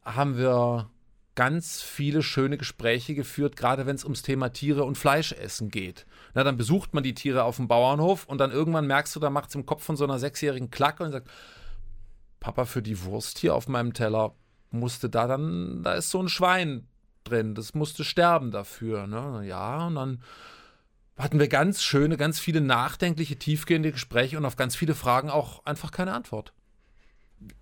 haben 0.02 0.38
wir 0.38 0.90
ganz 1.34 1.82
viele 1.82 2.22
schöne 2.22 2.56
Gespräche 2.56 3.14
geführt, 3.14 3.56
gerade 3.56 3.84
wenn 3.84 3.94
es 3.94 4.04
ums 4.04 4.22
Thema 4.22 4.48
Tiere 4.48 4.84
und 4.84 4.96
Fleischessen 4.96 5.70
geht. 5.70 6.06
Na, 6.32 6.44
dann 6.44 6.56
besucht 6.56 6.94
man 6.94 7.04
die 7.04 7.12
Tiere 7.12 7.44
auf 7.44 7.56
dem 7.56 7.68
Bauernhof 7.68 8.24
und 8.24 8.38
dann 8.38 8.52
irgendwann 8.52 8.86
merkst 8.86 9.14
du, 9.14 9.20
da 9.20 9.28
macht 9.28 9.50
es 9.50 9.54
im 9.54 9.66
Kopf 9.66 9.84
von 9.84 9.96
so 9.96 10.04
einer 10.04 10.18
sechsjährigen 10.18 10.70
Klack 10.70 11.00
und 11.00 11.12
sagt, 11.12 11.28
Papa, 12.40 12.64
für 12.64 12.80
die 12.80 13.04
Wurst 13.04 13.38
hier 13.38 13.54
auf 13.54 13.68
meinem 13.68 13.92
Teller 13.92 14.34
musste 14.70 15.10
da 15.10 15.26
dann, 15.26 15.82
da 15.82 15.92
ist 15.92 16.10
so 16.10 16.22
ein 16.22 16.28
Schwein 16.30 16.88
drin, 17.24 17.54
das 17.54 17.74
musste 17.74 18.02
sterben 18.02 18.50
dafür. 18.50 19.06
Ne? 19.06 19.46
Ja, 19.46 19.86
und 19.88 19.96
dann 19.96 20.22
hatten 21.16 21.38
wir 21.38 21.48
ganz 21.48 21.82
schöne, 21.82 22.16
ganz 22.16 22.38
viele 22.38 22.60
nachdenkliche, 22.60 23.36
tiefgehende 23.36 23.92
Gespräche 23.92 24.36
und 24.36 24.44
auf 24.44 24.56
ganz 24.56 24.76
viele 24.76 24.94
Fragen 24.94 25.30
auch 25.30 25.64
einfach 25.64 25.90
keine 25.90 26.12
Antwort. 26.12 26.52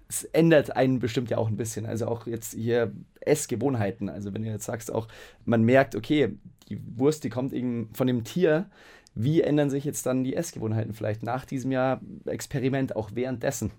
Es 0.08 0.24
ändert 0.24 0.76
einen 0.76 0.98
bestimmt 0.98 1.30
ja 1.30 1.38
auch 1.38 1.48
ein 1.48 1.56
bisschen. 1.56 1.86
Also 1.86 2.06
auch 2.06 2.26
jetzt 2.26 2.54
hier 2.54 2.92
Essgewohnheiten. 3.20 4.08
Also 4.08 4.34
wenn 4.34 4.42
du 4.42 4.48
jetzt 4.48 4.66
sagst, 4.66 4.92
auch 4.92 5.08
man 5.44 5.62
merkt, 5.62 5.94
okay, 5.94 6.36
die 6.68 6.80
Wurst, 6.96 7.24
die 7.24 7.30
kommt 7.30 7.52
eben 7.52 7.90
von 7.94 8.06
dem 8.06 8.24
Tier. 8.24 8.70
Wie 9.14 9.42
ändern 9.42 9.70
sich 9.70 9.84
jetzt 9.84 10.06
dann 10.06 10.24
die 10.24 10.34
Essgewohnheiten 10.34 10.92
vielleicht 10.92 11.22
nach 11.22 11.44
diesem 11.44 11.70
Jahr 11.70 12.00
Experiment 12.26 12.96
auch 12.96 13.10
währenddessen? 13.14 13.70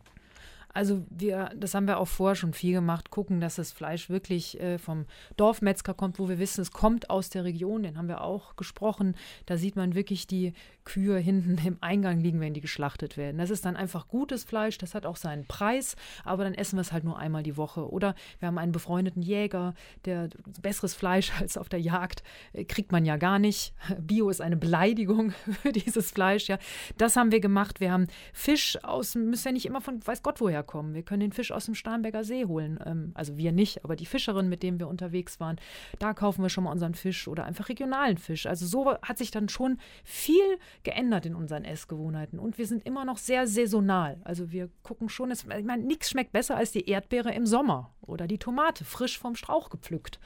Also 0.75 1.05
wir, 1.09 1.51
das 1.55 1.73
haben 1.73 1.87
wir 1.87 1.97
auch 1.99 2.07
vorher 2.09 2.35
schon 2.35 2.51
viel 2.51 2.73
gemacht, 2.73 3.09
gucken, 3.09 3.39
dass 3.39 3.55
das 3.55 3.71
Fleisch 3.71 4.09
wirklich 4.09 4.59
äh, 4.59 4.77
vom 4.77 5.05
Dorfmetzger 5.37 5.93
kommt, 5.93 6.19
wo 6.19 6.27
wir 6.27 6.37
wissen, 6.37 6.59
es 6.59 6.73
kommt 6.73 7.09
aus 7.09 7.29
der 7.29 7.45
Region, 7.45 7.83
den 7.83 7.97
haben 7.97 8.09
wir 8.09 8.21
auch 8.21 8.57
gesprochen. 8.57 9.15
Da 9.45 9.55
sieht 9.55 9.77
man 9.77 9.95
wirklich 9.95 10.27
die 10.27 10.51
Kühe 10.83 11.17
hinten 11.17 11.57
im 11.65 11.77
Eingang 11.79 12.19
liegen, 12.19 12.41
wenn 12.41 12.53
die 12.53 12.59
geschlachtet 12.59 13.15
werden. 13.15 13.37
Das 13.37 13.51
ist 13.51 13.63
dann 13.63 13.77
einfach 13.77 14.09
gutes 14.09 14.43
Fleisch, 14.43 14.77
das 14.77 14.95
hat 14.95 15.05
auch 15.05 15.15
seinen 15.15 15.45
Preis, 15.45 15.95
aber 16.25 16.43
dann 16.43 16.53
essen 16.53 16.75
wir 16.75 16.81
es 16.81 16.91
halt 16.91 17.05
nur 17.05 17.17
einmal 17.17 17.41
die 17.41 17.55
Woche. 17.55 17.89
Oder 17.89 18.13
wir 18.39 18.47
haben 18.47 18.57
einen 18.57 18.73
befreundeten 18.73 19.21
Jäger, 19.21 19.75
der 20.03 20.27
besseres 20.61 20.93
Fleisch 20.93 21.31
als 21.39 21.57
auf 21.57 21.69
der 21.69 21.79
Jagd 21.79 22.21
äh, 22.51 22.65
kriegt 22.65 22.91
man 22.91 23.05
ja 23.05 23.15
gar 23.15 23.39
nicht. 23.39 23.73
Bio 23.99 24.29
ist 24.29 24.41
eine 24.41 24.57
Beleidigung 24.57 25.31
für 25.61 25.71
dieses 25.71 26.11
Fleisch, 26.11 26.49
ja. 26.49 26.59
Das 26.97 27.15
haben 27.15 27.31
wir 27.31 27.39
gemacht. 27.39 27.79
Wir 27.79 27.93
haben 27.93 28.07
Fisch 28.33 28.77
aus, 28.83 29.15
müssen 29.15 29.47
ja 29.47 29.53
nicht 29.53 29.65
immer 29.65 29.79
von 29.79 30.05
weiß 30.05 30.21
Gott 30.21 30.41
woher 30.41 30.64
kommen. 30.65 30.93
Wir 30.93 31.03
können 31.03 31.21
den 31.21 31.31
Fisch 31.31 31.51
aus 31.51 31.65
dem 31.65 31.75
Starnberger 31.75 32.23
See 32.23 32.45
holen. 32.45 32.79
Ähm, 32.85 33.11
also 33.13 33.37
wir 33.37 33.51
nicht, 33.51 33.83
aber 33.83 33.95
die 33.95 34.05
Fischerin, 34.05 34.49
mit 34.49 34.63
denen 34.63 34.79
wir 34.79 34.87
unterwegs 34.87 35.39
waren, 35.39 35.57
da 35.99 36.13
kaufen 36.13 36.41
wir 36.41 36.49
schon 36.49 36.65
mal 36.65 36.71
unseren 36.71 36.95
Fisch 36.95 37.27
oder 37.27 37.45
einfach 37.45 37.69
regionalen 37.69 38.17
Fisch. 38.17 38.45
Also 38.45 38.65
so 38.65 38.95
hat 39.01 39.17
sich 39.17 39.31
dann 39.31 39.49
schon 39.49 39.77
viel 40.03 40.57
geändert 40.83 41.25
in 41.25 41.35
unseren 41.35 41.63
Essgewohnheiten. 41.63 42.39
Und 42.39 42.57
wir 42.57 42.67
sind 42.67 42.85
immer 42.85 43.05
noch 43.05 43.17
sehr 43.17 43.47
saisonal. 43.47 44.19
Also 44.23 44.51
wir 44.51 44.69
gucken 44.83 45.09
schon, 45.09 45.31
es, 45.31 45.45
ich 45.45 45.65
meine, 45.65 45.83
nichts 45.83 46.09
schmeckt 46.09 46.31
besser 46.31 46.57
als 46.57 46.71
die 46.71 46.89
Erdbeere 46.89 47.33
im 47.33 47.45
Sommer 47.45 47.93
oder 48.01 48.27
die 48.27 48.37
Tomate, 48.39 48.83
frisch 48.83 49.17
vom 49.17 49.35
Strauch 49.35 49.69
gepflückt 49.69 50.19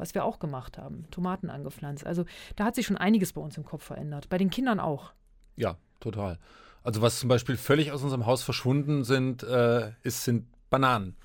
was 0.00 0.14
wir 0.14 0.24
auch 0.24 0.38
gemacht 0.38 0.78
haben, 0.78 1.04
Tomaten 1.10 1.50
angepflanzt. 1.50 2.06
Also 2.06 2.24
da 2.56 2.64
hat 2.64 2.74
sich 2.74 2.86
schon 2.86 2.96
einiges 2.96 3.34
bei 3.34 3.40
uns 3.40 3.56
im 3.56 3.64
Kopf 3.64 3.84
verändert. 3.84 4.28
Bei 4.30 4.38
den 4.38 4.50
Kindern 4.50 4.80
auch. 4.80 5.12
Ja, 5.56 5.76
total. 6.00 6.38
Also 6.82 7.02
was 7.02 7.20
zum 7.20 7.28
Beispiel 7.28 7.56
völlig 7.56 7.92
aus 7.92 8.02
unserem 8.02 8.26
Haus 8.26 8.42
verschwunden 8.42 9.04
sind, 9.04 9.42
äh, 9.42 9.92
ist, 10.02 10.24
sind 10.24 10.46
Bananen. 10.70 11.16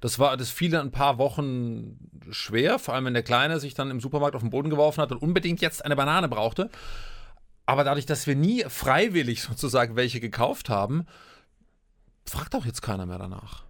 Das 0.00 0.18
war, 0.18 0.36
das 0.36 0.54
dann 0.58 0.86
ein 0.86 0.92
paar 0.92 1.18
Wochen 1.18 1.98
schwer, 2.30 2.78
vor 2.78 2.94
allem 2.94 3.04
wenn 3.06 3.14
der 3.14 3.22
Kleine 3.22 3.60
sich 3.60 3.74
dann 3.74 3.90
im 3.90 4.00
Supermarkt 4.00 4.34
auf 4.34 4.42
den 4.42 4.50
Boden 4.50 4.70
geworfen 4.70 5.02
hat 5.02 5.12
und 5.12 5.18
unbedingt 5.18 5.60
jetzt 5.60 5.84
eine 5.84 5.96
Banane 5.96 6.28
brauchte. 6.28 6.70
Aber 7.66 7.84
dadurch, 7.84 8.06
dass 8.06 8.26
wir 8.26 8.34
nie 8.34 8.64
freiwillig 8.66 9.42
sozusagen 9.42 9.96
welche 9.96 10.20
gekauft 10.20 10.70
haben, 10.70 11.06
fragt 12.24 12.54
auch 12.54 12.64
jetzt 12.64 12.82
keiner 12.82 13.06
mehr 13.06 13.18
danach. 13.18 13.64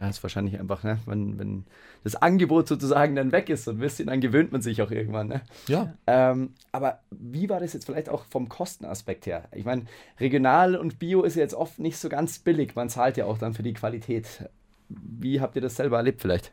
Ja, 0.00 0.08
ist 0.08 0.22
wahrscheinlich 0.22 0.58
einfach, 0.58 0.82
ne? 0.82 0.98
wenn, 1.04 1.38
wenn 1.38 1.64
das 2.04 2.16
Angebot 2.16 2.66
sozusagen 2.66 3.14
dann 3.16 3.32
weg 3.32 3.50
ist 3.50 3.64
so 3.64 3.72
ein 3.72 3.78
bisschen, 3.78 4.06
dann 4.06 4.22
gewöhnt 4.22 4.50
man 4.50 4.62
sich 4.62 4.80
auch 4.80 4.90
irgendwann. 4.90 5.28
Ne? 5.28 5.42
Ja. 5.68 5.92
Ähm, 6.06 6.54
aber 6.72 7.00
wie 7.10 7.50
war 7.50 7.60
das 7.60 7.74
jetzt 7.74 7.84
vielleicht 7.84 8.08
auch 8.08 8.24
vom 8.24 8.48
Kostenaspekt 8.48 9.26
her? 9.26 9.44
Ich 9.52 9.66
meine, 9.66 9.84
regional 10.18 10.74
und 10.74 10.98
Bio 10.98 11.22
ist 11.22 11.36
ja 11.36 11.42
jetzt 11.42 11.54
oft 11.54 11.78
nicht 11.78 11.98
so 11.98 12.08
ganz 12.08 12.38
billig. 12.38 12.74
Man 12.74 12.88
zahlt 12.88 13.18
ja 13.18 13.26
auch 13.26 13.36
dann 13.36 13.52
für 13.52 13.62
die 13.62 13.74
Qualität. 13.74 14.48
Wie 14.88 15.42
habt 15.42 15.54
ihr 15.56 15.62
das 15.62 15.76
selber 15.76 15.98
erlebt 15.98 16.22
vielleicht? 16.22 16.50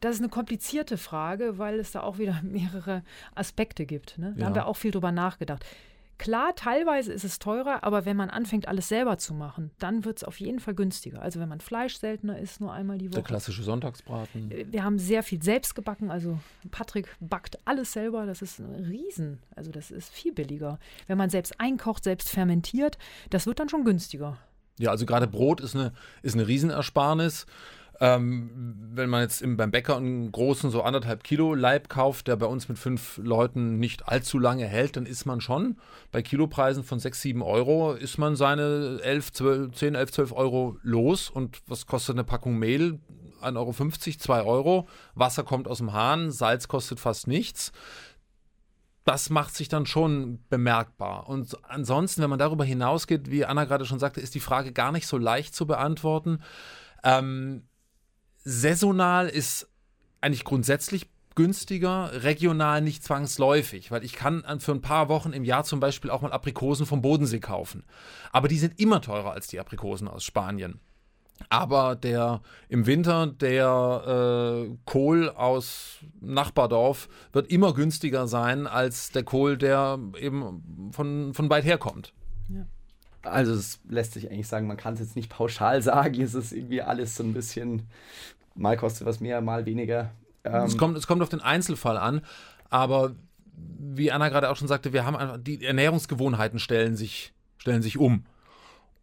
Das 0.00 0.14
ist 0.14 0.20
eine 0.20 0.28
komplizierte 0.28 0.96
Frage, 0.96 1.58
weil 1.58 1.80
es 1.80 1.90
da 1.90 2.02
auch 2.02 2.18
wieder 2.18 2.40
mehrere 2.44 3.02
Aspekte 3.34 3.84
gibt. 3.84 4.16
Ne? 4.18 4.32
Da 4.36 4.40
ja. 4.40 4.46
haben 4.46 4.54
wir 4.54 4.66
auch 4.66 4.76
viel 4.76 4.92
drüber 4.92 5.10
nachgedacht. 5.10 5.64
Klar, 6.18 6.54
teilweise 6.54 7.12
ist 7.12 7.24
es 7.24 7.38
teurer, 7.38 7.82
aber 7.82 8.04
wenn 8.04 8.16
man 8.16 8.30
anfängt, 8.30 8.68
alles 8.68 8.88
selber 8.88 9.18
zu 9.18 9.34
machen, 9.34 9.70
dann 9.78 10.04
wird 10.04 10.18
es 10.18 10.24
auf 10.24 10.38
jeden 10.38 10.60
Fall 10.60 10.74
günstiger. 10.74 11.20
Also 11.20 11.40
wenn 11.40 11.48
man 11.48 11.60
Fleisch 11.60 11.98
seltener 11.98 12.38
isst, 12.38 12.60
nur 12.60 12.72
einmal 12.72 12.98
die 12.98 13.06
Woche. 13.06 13.16
Der 13.16 13.22
klassische 13.22 13.62
Sonntagsbraten. 13.62 14.50
Äh, 14.50 14.66
wir 14.70 14.84
haben 14.84 14.98
sehr 14.98 15.22
viel 15.22 15.42
selbst 15.42 15.74
gebacken. 15.74 16.10
Also 16.10 16.38
Patrick 16.70 17.08
backt 17.20 17.58
alles 17.64 17.92
selber. 17.92 18.26
Das 18.26 18.42
ist 18.42 18.60
ein 18.60 18.74
Riesen. 18.74 19.40
Also 19.56 19.72
das 19.72 19.90
ist 19.90 20.12
viel 20.12 20.32
billiger. 20.32 20.78
Wenn 21.06 21.18
man 21.18 21.30
selbst 21.30 21.58
einkocht, 21.60 22.04
selbst 22.04 22.30
fermentiert, 22.30 22.96
das 23.30 23.46
wird 23.46 23.58
dann 23.58 23.68
schon 23.68 23.84
günstiger. 23.84 24.38
Ja, 24.78 24.90
also 24.90 25.06
gerade 25.06 25.26
Brot 25.26 25.60
ist 25.60 25.74
eine, 25.74 25.92
ist 26.22 26.34
eine 26.34 26.46
Riesenersparnis. 26.46 27.46
Ähm, 28.00 28.74
wenn 28.92 29.08
man 29.08 29.22
jetzt 29.22 29.40
im, 29.40 29.56
beim 29.56 29.70
Bäcker 29.70 29.96
einen 29.96 30.32
großen, 30.32 30.70
so 30.70 30.82
anderthalb 30.82 31.22
Kilo 31.24 31.54
Leib 31.54 31.88
kauft, 31.88 32.28
der 32.28 32.36
bei 32.36 32.46
uns 32.46 32.68
mit 32.68 32.78
fünf 32.78 33.18
Leuten 33.22 33.78
nicht 33.78 34.08
allzu 34.08 34.38
lange 34.38 34.66
hält, 34.66 34.96
dann 34.96 35.06
ist 35.06 35.26
man 35.26 35.40
schon 35.40 35.78
bei 36.10 36.22
Kilopreisen 36.22 36.82
von 36.82 36.98
6, 36.98 37.20
7 37.20 37.42
Euro, 37.42 37.92
ist 37.92 38.18
man 38.18 38.36
seine 38.36 39.00
11, 39.02 39.32
12, 39.32 39.74
10, 39.74 39.94
11, 39.94 40.12
12 40.12 40.32
Euro 40.32 40.76
los. 40.82 41.30
Und 41.30 41.60
was 41.66 41.86
kostet 41.86 42.16
eine 42.16 42.24
Packung 42.24 42.58
Mehl? 42.58 42.98
1,50 43.42 43.56
Euro, 43.56 44.18
2 44.18 44.42
Euro. 44.42 44.88
Wasser 45.14 45.42
kommt 45.44 45.68
aus 45.68 45.78
dem 45.78 45.92
Hahn, 45.92 46.30
Salz 46.30 46.68
kostet 46.68 47.00
fast 47.00 47.28
nichts 47.28 47.72
das 49.04 49.28
macht 49.28 49.54
sich 49.54 49.68
dann 49.68 49.84
schon 49.84 50.42
bemerkbar. 50.48 51.28
Und 51.28 51.56
ansonsten, 51.68 52.22
wenn 52.22 52.30
man 52.30 52.38
darüber 52.38 52.64
hinausgeht, 52.64 53.30
wie 53.30 53.44
Anna 53.44 53.66
gerade 53.66 53.84
schon 53.84 53.98
sagte, 53.98 54.20
ist 54.20 54.34
die 54.34 54.40
Frage 54.40 54.72
gar 54.72 54.92
nicht 54.92 55.06
so 55.06 55.18
leicht 55.18 55.54
zu 55.54 55.66
beantworten. 55.66 56.40
Ähm, 57.04 57.64
saisonal 58.44 59.28
ist 59.28 59.68
eigentlich 60.20 60.44
grundsätzlich 60.44 61.08
günstiger, 61.34 62.22
regional 62.22 62.80
nicht 62.80 63.02
zwangsläufig, 63.02 63.90
weil 63.90 64.04
ich 64.04 64.12
kann 64.12 64.44
für 64.60 64.72
ein 64.72 64.80
paar 64.80 65.08
Wochen 65.08 65.32
im 65.32 65.44
Jahr 65.44 65.64
zum 65.64 65.80
Beispiel 65.80 66.10
auch 66.10 66.22
mal 66.22 66.32
Aprikosen 66.32 66.86
vom 66.86 67.02
Bodensee 67.02 67.40
kaufen. 67.40 67.84
Aber 68.32 68.48
die 68.48 68.58
sind 68.58 68.78
immer 68.78 69.00
teurer 69.00 69.32
als 69.32 69.48
die 69.48 69.58
Aprikosen 69.58 70.06
aus 70.06 70.24
Spanien. 70.24 70.80
Aber 71.48 71.96
der 71.96 72.42
im 72.68 72.86
Winter 72.86 73.26
der 73.26 74.66
äh, 74.68 74.76
Kohl 74.84 75.28
aus 75.30 75.98
Nachbardorf 76.20 77.08
wird 77.32 77.50
immer 77.50 77.74
günstiger 77.74 78.28
sein 78.28 78.68
als 78.68 79.10
der 79.10 79.24
Kohl, 79.24 79.56
der 79.56 79.98
eben 80.18 80.90
von, 80.92 81.34
von 81.34 81.50
weit 81.50 81.64
her 81.64 81.78
kommt. 81.78 82.12
Ja. 82.48 82.66
Also 83.22 83.54
es 83.54 83.80
lässt 83.88 84.12
sich 84.12 84.30
eigentlich 84.30 84.48
sagen, 84.48 84.66
man 84.66 84.76
kann 84.76 84.94
es 84.94 85.00
jetzt 85.00 85.16
nicht 85.16 85.30
pauschal 85.30 85.82
sagen, 85.82 86.20
es 86.20 86.34
ist 86.34 86.52
irgendwie 86.52 86.82
alles 86.82 87.16
so 87.16 87.24
ein 87.24 87.32
bisschen, 87.32 87.88
mal 88.54 88.76
kostet 88.76 89.06
was 89.06 89.20
mehr, 89.20 89.40
mal 89.40 89.66
weniger. 89.66 90.10
Ähm 90.44 90.64
es, 90.64 90.76
kommt, 90.76 90.96
es 90.96 91.06
kommt 91.06 91.22
auf 91.22 91.28
den 91.28 91.40
Einzelfall 91.40 91.96
an, 91.96 92.22
aber 92.70 93.14
wie 93.56 94.10
Anna 94.10 94.28
gerade 94.28 94.50
auch 94.50 94.56
schon 94.56 94.68
sagte, 94.68 94.92
wir 94.92 95.04
haben 95.06 95.16
einfach, 95.16 95.38
die 95.40 95.64
Ernährungsgewohnheiten 95.64 96.58
stellen 96.58 96.96
sich, 96.96 97.32
stellen 97.58 97.82
sich 97.82 97.98
um. 97.98 98.24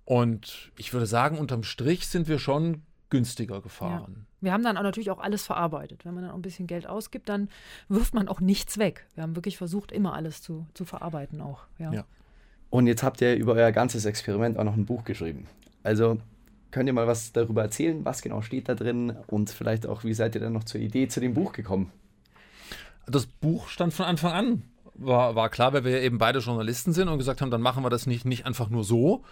Und 0.06 0.72
ich 0.78 0.94
würde 0.94 1.06
sagen, 1.06 1.38
unterm 1.38 1.64
Strich 1.64 2.08
sind 2.08 2.28
wir 2.28 2.40
schon 2.40 2.82
günstiger 3.10 3.62
gefahren. 3.62 4.14
Ja. 4.18 4.26
Wir 4.42 4.54
haben 4.54 4.64
dann 4.64 4.78
auch 4.78 4.84
natürlich 4.84 5.12
auch 5.12 5.20
alles 5.20 5.46
verarbeitet. 5.46 6.06
Wenn 6.06 6.16
man 6.16 6.24
dann 6.24 6.32
auch 6.32 6.36
ein 6.36 6.42
bisschen 6.42 6.66
Geld 6.66 6.88
ausgibt, 6.88 7.30
dann 7.30 7.50
wirft 7.90 8.16
man 8.16 8.28
auch 8.28 8.40
nichts 8.40 8.80
weg. 8.80 9.06
Wir 9.14 9.24
haben 9.24 9.36
wirklich 9.36 9.58
versucht, 9.58 9.92
immer 9.92 10.14
alles 10.14 10.42
zu, 10.42 10.66
zu 10.74 10.86
verarbeiten 10.86 11.42
auch. 11.42 11.66
Ja. 11.78 11.94
ja. 11.94 12.06
Und 12.72 12.88
jetzt 12.88 13.04
habt 13.04 13.22
ihr 13.22 13.36
über 13.36 13.54
euer 13.54 13.72
ganzes 13.72 14.06
Experiment 14.06 14.58
auch 14.58 14.64
noch 14.64 14.76
ein 14.76 14.86
Buch 14.86 15.04
geschrieben. 15.04 15.48
Also 15.84 16.20
könnt 16.72 16.88
ihr 16.88 16.94
mal 16.94 17.08
was 17.08 17.32
darüber 17.34 17.62
erzählen? 17.62 18.04
Was 18.06 18.22
genau 18.22 18.42
steht 18.42 18.70
da 18.70 18.76
drin? 18.76 19.16
Und 19.28 19.50
vielleicht 19.50 19.86
auch, 19.86 20.04
wie 20.04 20.14
seid 20.14 20.36
ihr 20.36 20.42
dann 20.42 20.54
noch 20.54 20.64
zur 20.64 20.82
Idee 20.82 21.08
zu 21.08 21.20
dem 21.20 21.34
Buch 21.34 21.54
gekommen? 21.54 21.92
Das 23.08 23.26
Buch 23.26 23.68
stand 23.68 23.94
von 23.94 24.06
Anfang 24.06 24.32
an. 24.34 24.64
War, 24.96 25.36
war 25.36 25.50
klar, 25.50 25.74
weil 25.74 25.84
wir 25.84 26.02
eben 26.02 26.18
beide 26.18 26.40
Journalisten 26.40 26.94
sind 26.94 27.08
und 27.08 27.18
gesagt 27.18 27.42
haben, 27.42 27.52
dann 27.52 27.62
machen 27.62 27.84
wir 27.84 27.90
das 27.90 28.06
nicht, 28.06 28.26
nicht 28.26 28.46
einfach 28.46 28.70
nur 28.70 28.84
so, 28.84 29.24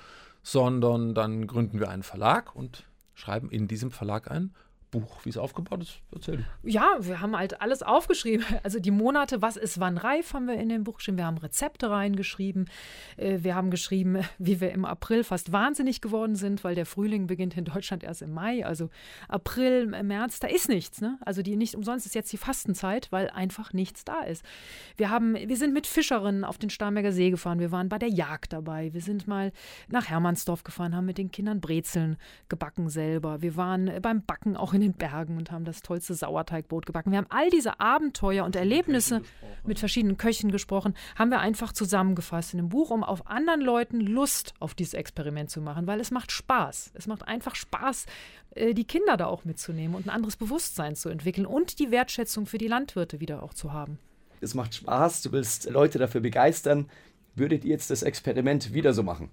sondern 0.41 1.13
dann 1.13 1.48
gründen 1.48 1.79
wir 1.79 1.89
einen 1.89 2.03
Verlag 2.03 2.55
und 2.55 2.86
schreiben 3.13 3.50
in 3.51 3.67
diesem 3.67 3.91
Verlag 3.91 4.31
ein 4.31 4.53
Buch, 4.91 5.24
wie 5.24 5.29
es 5.29 5.38
aufgebaut 5.38 5.84
ist? 5.84 6.01
Erzähl. 6.12 6.46
Ja, 6.63 6.98
wir 7.00 7.22
haben 7.22 7.38
halt 7.38 7.62
alles 7.62 7.84
aufgeschrieben. 7.84 8.46
Also 8.62 8.79
die 8.79 8.91
Monate, 8.91 9.41
was 9.41 9.58
ist 9.58 9.79
wann 9.79 9.98
reif, 9.98 10.34
haben 10.34 10.48
wir 10.48 10.55
in 10.55 10.69
dem 10.69 10.84
Buch 10.84 10.98
geschrieben. 10.98 11.17
Wir 11.17 11.25
haben 11.25 11.38
Rezepte 11.38 11.89
reingeschrieben. 11.89 12.69
Äh, 13.15 13.39
wir 13.41 13.55
haben 13.55 13.72
geschrieben, 13.72 14.24
wie 14.38 14.60
wir 14.60 14.72
im 14.72 14.86
April 14.86 15.24
fast 15.24 15.51
wahnsinnig 15.51 16.01
geworden 16.01 16.36
sind, 16.36 16.63
weil 16.63 16.75
der 16.75 16.86
Frühling 16.86 17.27
beginnt 17.27 17.55
in 17.58 17.65
Deutschland 17.65 18.03
erst 18.03 18.22
im 18.22 18.34
Mai. 18.34 18.65
Also 18.65 18.89
April, 19.27 19.88
März, 19.88 20.39
da 20.39 20.48
ist 20.48 20.67
nichts. 20.67 21.01
Ne? 21.01 21.17
Also 21.22 21.41
die 21.41 21.55
nicht 21.55 21.75
umsonst 21.75 22.05
ist 22.05 22.15
jetzt 22.15 22.31
die 22.34 22.38
Fastenzeit, 22.38 23.12
weil 23.12 23.29
einfach 23.29 23.74
nichts 23.74 24.03
da 24.03 24.22
ist. 24.22 24.43
Wir, 24.98 25.10
haben, 25.10 25.36
wir 25.36 25.58
sind 25.58 25.74
mit 25.74 25.88
Fischerinnen 25.88 26.43
auf 26.43 26.58
den 26.58 26.69
Starnberger 26.69 27.12
See 27.12 27.29
gefahren. 27.29 27.60
Wir 27.60 27.72
waren 27.72 27.89
bei 27.89 27.98
der 27.98 28.10
Jagd 28.10 28.53
dabei. 28.53 28.93
Wir 28.93 29.01
sind 29.01 29.27
mal 29.27 29.51
nach 29.88 30.10
Hermannsdorf 30.10 30.63
gefahren, 30.63 30.96
haben 30.96 31.05
mit 31.05 31.17
den 31.17 31.31
Kindern 31.31 31.62
Brezeln 31.62 32.17
gebacken 32.50 32.89
selber. 32.89 33.41
Wir 33.41 33.55
waren 33.55 33.91
beim 34.01 34.24
Backen 34.24 34.58
auch 34.58 34.74
in 34.74 34.79
in 34.82 34.92
den 34.92 34.98
Bergen 34.98 35.38
und 35.38 35.52
haben 35.52 35.66
das 35.66 35.82
tollste 35.82 36.14
Sauerteigbrot 36.14 36.86
gebacken. 36.86 37.12
Wir 37.12 37.18
haben 37.18 37.28
all 37.30 37.50
diese 37.50 37.80
Abenteuer 37.80 38.46
und 38.46 38.56
Erlebnisse 38.56 39.22
mit 39.66 39.80
verschiedenen 39.80 40.18
Köchen 40.18 40.52
gesprochen, 40.52 40.96
haben 41.16 41.32
wir 41.32 41.40
einfach 41.40 41.74
zusammengefasst 41.74 42.54
in 42.54 42.60
einem 42.60 42.70
Buch, 42.70 42.90
um 42.90 43.04
auf 43.04 43.28
anderen 43.28 43.62
Leuten 43.62 44.00
Lust 44.00 44.54
auf 44.60 44.74
dieses 44.74 44.94
Experiment 44.94 45.50
zu 45.50 45.62
machen, 45.62 45.88
weil 45.88 46.00
es 46.00 46.12
macht 46.12 46.32
Spaß. 46.32 46.92
Es 46.94 47.08
macht 47.08 47.28
einfach 47.28 47.56
Spaß, 47.56 48.06
äh, 48.52 48.74
die 48.74 48.86
Kinder 48.86 49.18
da 49.18 49.28
auch 49.28 49.46
mitzunehmen 49.46 49.96
und 49.96 50.06
ein 50.08 50.10
anderes 50.12 50.38
Bewusstsein 50.38 50.96
zu 50.96 51.10
entwickeln 51.10 51.46
und 51.46 51.80
die 51.80 51.92
Wertschätzung 51.92 52.46
für 52.46 52.58
die 52.58 52.68
Landwirte 52.68 53.20
wieder 53.20 53.44
auch 53.44 53.54
zu 53.54 53.74
haben. 53.74 54.00
Es 54.42 54.54
macht 54.54 54.76
Spaß, 54.76 55.22
du 55.24 55.32
willst 55.32 55.70
Leute 55.70 56.00
dafür 56.00 56.22
begeistern. 56.22 56.90
Würdet 57.36 57.66
ihr 57.66 57.72
jetzt 57.72 57.90
das 57.90 58.04
Experiment 58.04 58.74
wieder 58.74 58.94
so 58.94 59.04
machen? 59.04 59.32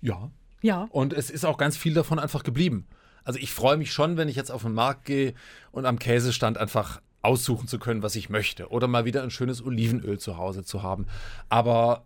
Ja. 0.00 0.30
Ja. 0.62 0.88
Und 0.90 1.12
es 1.12 1.30
ist 1.30 1.44
auch 1.44 1.58
ganz 1.58 1.76
viel 1.76 1.94
davon 1.94 2.18
einfach 2.18 2.42
geblieben. 2.42 2.86
Also 3.24 3.38
ich 3.38 3.52
freue 3.52 3.76
mich 3.76 3.92
schon, 3.92 4.16
wenn 4.16 4.28
ich 4.28 4.36
jetzt 4.36 4.50
auf 4.50 4.62
den 4.62 4.74
Markt 4.74 5.04
gehe 5.06 5.34
und 5.72 5.86
am 5.86 5.98
Käsestand 5.98 6.58
einfach 6.58 7.00
aussuchen 7.22 7.66
zu 7.68 7.78
können, 7.78 8.02
was 8.02 8.16
ich 8.16 8.28
möchte. 8.28 8.68
Oder 8.70 8.86
mal 8.86 9.04
wieder 9.06 9.22
ein 9.22 9.30
schönes 9.30 9.64
Olivenöl 9.64 10.18
zu 10.18 10.36
Hause 10.36 10.62
zu 10.62 10.82
haben. 10.82 11.06
Aber 11.48 12.04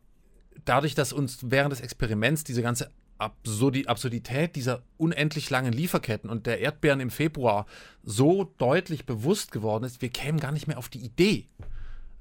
dadurch, 0.65 0.95
dass 0.95 1.13
uns 1.13 1.39
während 1.43 1.73
des 1.73 1.81
Experiments 1.81 2.45
diese 2.45 2.63
ganze 2.63 2.91
Absurdi 3.19 3.87
Absurdität 3.89 4.55
dieser 4.55 4.83
unendlich 4.97 5.51
langen 5.51 5.73
Lieferketten 5.73 6.31
und 6.31 6.47
der 6.47 6.61
Erdbeeren 6.61 7.01
im 7.01 7.11
Februar 7.11 7.67
so 8.05 8.45
deutlich 8.59 9.07
bewusst 9.07 9.51
geworden 9.51 9.83
ist, 9.83 10.01
wir 10.03 10.09
kämen 10.11 10.39
gar 10.39 10.53
nicht 10.53 10.69
mehr 10.69 10.79
auf 10.79 10.89
die 10.89 11.01
Idee, 11.01 11.49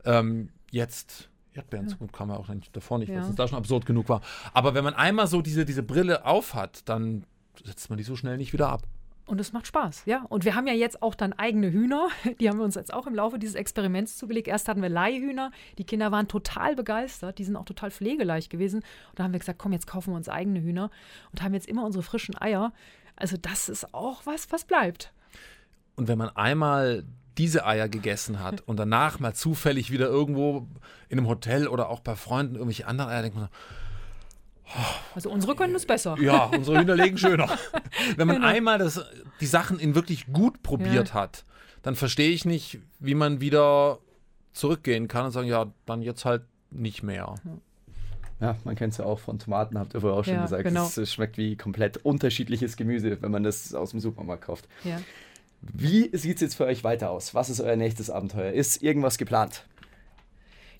ähm, 0.06 0.50
jetzt 0.72 1.30
Erdbeeren 1.54 1.88
zu, 1.88 1.98
kam 2.08 2.30
ja 2.30 2.38
auch 2.38 2.48
nicht, 2.50 2.76
davor 2.76 2.98
nicht, 2.98 3.10
weil 3.10 3.18
Ja. 3.18 3.30
es 3.30 3.36
da 3.36 3.48
schon 3.48 3.60
absurd 3.60 3.86
genug 3.86 4.10
war. 4.10 4.22
Aber 4.54 4.74
wenn 4.74 4.84
man 4.84 4.96
einmal 4.96 5.28
so 5.28 5.44
diese, 5.44 5.66
diese 5.66 5.84
Brille 5.84 6.26
aufhat, 6.26 6.90
dann 6.90 7.26
setzt 7.64 7.90
man 7.90 7.98
die 7.98 8.04
so 8.04 8.16
schnell 8.16 8.38
nicht 8.38 8.54
wieder 8.54 8.70
ab. 8.70 8.88
Und 9.28 9.42
es 9.42 9.52
macht 9.52 9.68
Spaß, 9.68 10.04
ja. 10.06 10.26
Und 10.30 10.46
wir 10.46 10.56
haben 10.56 10.68
ja 10.68 10.74
jetzt 10.74 11.04
auch 11.04 11.14
dann 11.14 11.34
eigene 11.34 11.70
Hühner. 11.70 12.08
Die 12.40 12.48
haben 12.48 12.58
wir 12.60 12.64
uns 12.64 12.76
jetzt 12.76 12.94
auch 12.94 13.08
im 13.08 13.14
Laufe 13.14 13.38
dieses 13.38 13.56
Experiments 13.56 14.18
zugelegt. 14.18 14.48
Erst 14.48 14.70
hatten 14.70 14.82
wir 14.82 14.88
Leihhühner. 14.88 15.52
Die 15.78 15.84
Kinder 15.84 16.14
waren 16.14 16.30
total 16.30 16.78
begeistert. 16.78 17.38
Die 17.38 17.44
sind 17.44 17.58
auch 17.58 17.66
total 17.66 17.92
pflegeleicht 17.92 18.50
gewesen. 18.50 18.78
Und 18.78 19.20
da 19.20 19.26
haben 19.26 19.34
wir 19.34 19.40
gesagt, 19.40 19.60
komm, 19.60 19.74
jetzt 19.74 19.86
kaufen 19.86 20.14
wir 20.14 20.16
uns 20.16 20.30
eigene 20.30 20.62
Hühner 20.62 20.90
und 21.34 21.44
haben 21.44 21.54
jetzt 21.54 21.68
immer 21.68 21.86
unsere 21.86 22.04
frischen 22.04 22.40
Eier. 22.40 22.72
Also 23.18 23.36
das 23.36 23.68
ist 23.68 23.94
auch 23.94 24.26
was, 24.26 24.50
was 24.54 24.64
bleibt. 24.64 25.12
Und 25.98 26.08
wenn 26.08 26.18
man 26.18 26.30
einmal 26.30 27.04
diese 27.38 27.66
Eier 27.66 27.90
gegessen 27.90 28.42
hat 28.42 28.62
und 28.62 28.78
danach 28.78 29.20
mal 29.20 29.34
zufällig 29.34 29.92
wieder 29.92 30.08
irgendwo 30.08 30.68
in 31.10 31.20
einem 31.20 31.28
Hotel 31.28 31.68
oder 31.68 31.90
auch 31.90 32.00
bei 32.00 32.16
Freunden 32.16 32.56
irgendwelche 32.56 32.88
anderen 32.88 33.12
Eier, 33.12 33.24
denkt 33.24 33.38
man, 33.38 33.50
Also 35.16 35.30
unsere 35.32 35.56
können 35.56 35.76
es 35.76 35.86
besser. 35.86 36.18
ja, 36.20 36.46
unsere 36.46 36.80
Hühner 36.80 36.96
legen 36.96 37.18
schöner. 37.18 37.50
Wenn 38.16 38.28
man 38.28 38.38
Genau. 38.38 38.48
einmal 38.48 38.78
das, 38.78 39.04
die 39.40 39.46
Sachen 39.46 39.80
in 39.80 39.96
wirklich 39.96 40.32
gut 40.34 40.62
probiert 40.64 41.14
hat, 41.14 41.44
dann 41.84 41.96
verstehe 41.96 42.32
ich 42.32 42.46
nicht, 42.46 42.80
wie 43.00 43.16
man 43.16 43.40
wieder 43.42 44.00
zurückgehen 44.54 45.08
kann 45.08 45.26
und 45.26 45.32
sagen, 45.32 45.48
ja, 45.48 45.68
dann 45.86 46.02
jetzt 46.02 46.26
halt 46.26 46.44
nicht 46.72 47.02
mehr. 47.04 47.36
Ja, 48.40 48.56
man 48.66 48.76
kennt 48.76 48.92
es 48.92 48.98
ja 49.00 49.06
auch 49.06 49.20
von 49.20 49.40
Tomaten, 49.40 49.80
habt 49.80 49.94
ihr 49.96 50.02
vorher 50.02 50.20
auch 50.20 50.24
schon 50.26 50.36
Ja, 50.36 50.44
gesagt. 50.44 50.64
genau. 50.64 50.86
Es, 50.86 50.98
es 50.98 51.12
schmeckt 51.14 51.38
wie 51.38 51.56
komplett 51.56 51.98
unterschiedliches 51.98 52.76
Gemüse, 52.78 53.22
wenn 53.22 53.32
man 53.32 53.44
das 53.44 53.74
aus 53.74 53.92
dem 53.92 54.00
Supermarkt 54.00 54.44
kauft. 54.46 54.68
Ja. 54.84 55.00
Wie 55.62 56.16
sieht 56.16 56.36
es 56.36 56.42
jetzt 56.42 56.56
für 56.56 56.66
euch 56.66 56.84
weiter 56.84 57.10
aus? 57.10 57.34
Was 57.34 57.50
ist 57.50 57.62
euer 57.62 57.76
nächstes 57.76 58.10
Abenteuer? 58.12 58.52
Ist 58.52 58.84
irgendwas 58.84 59.18
geplant? 59.18 59.66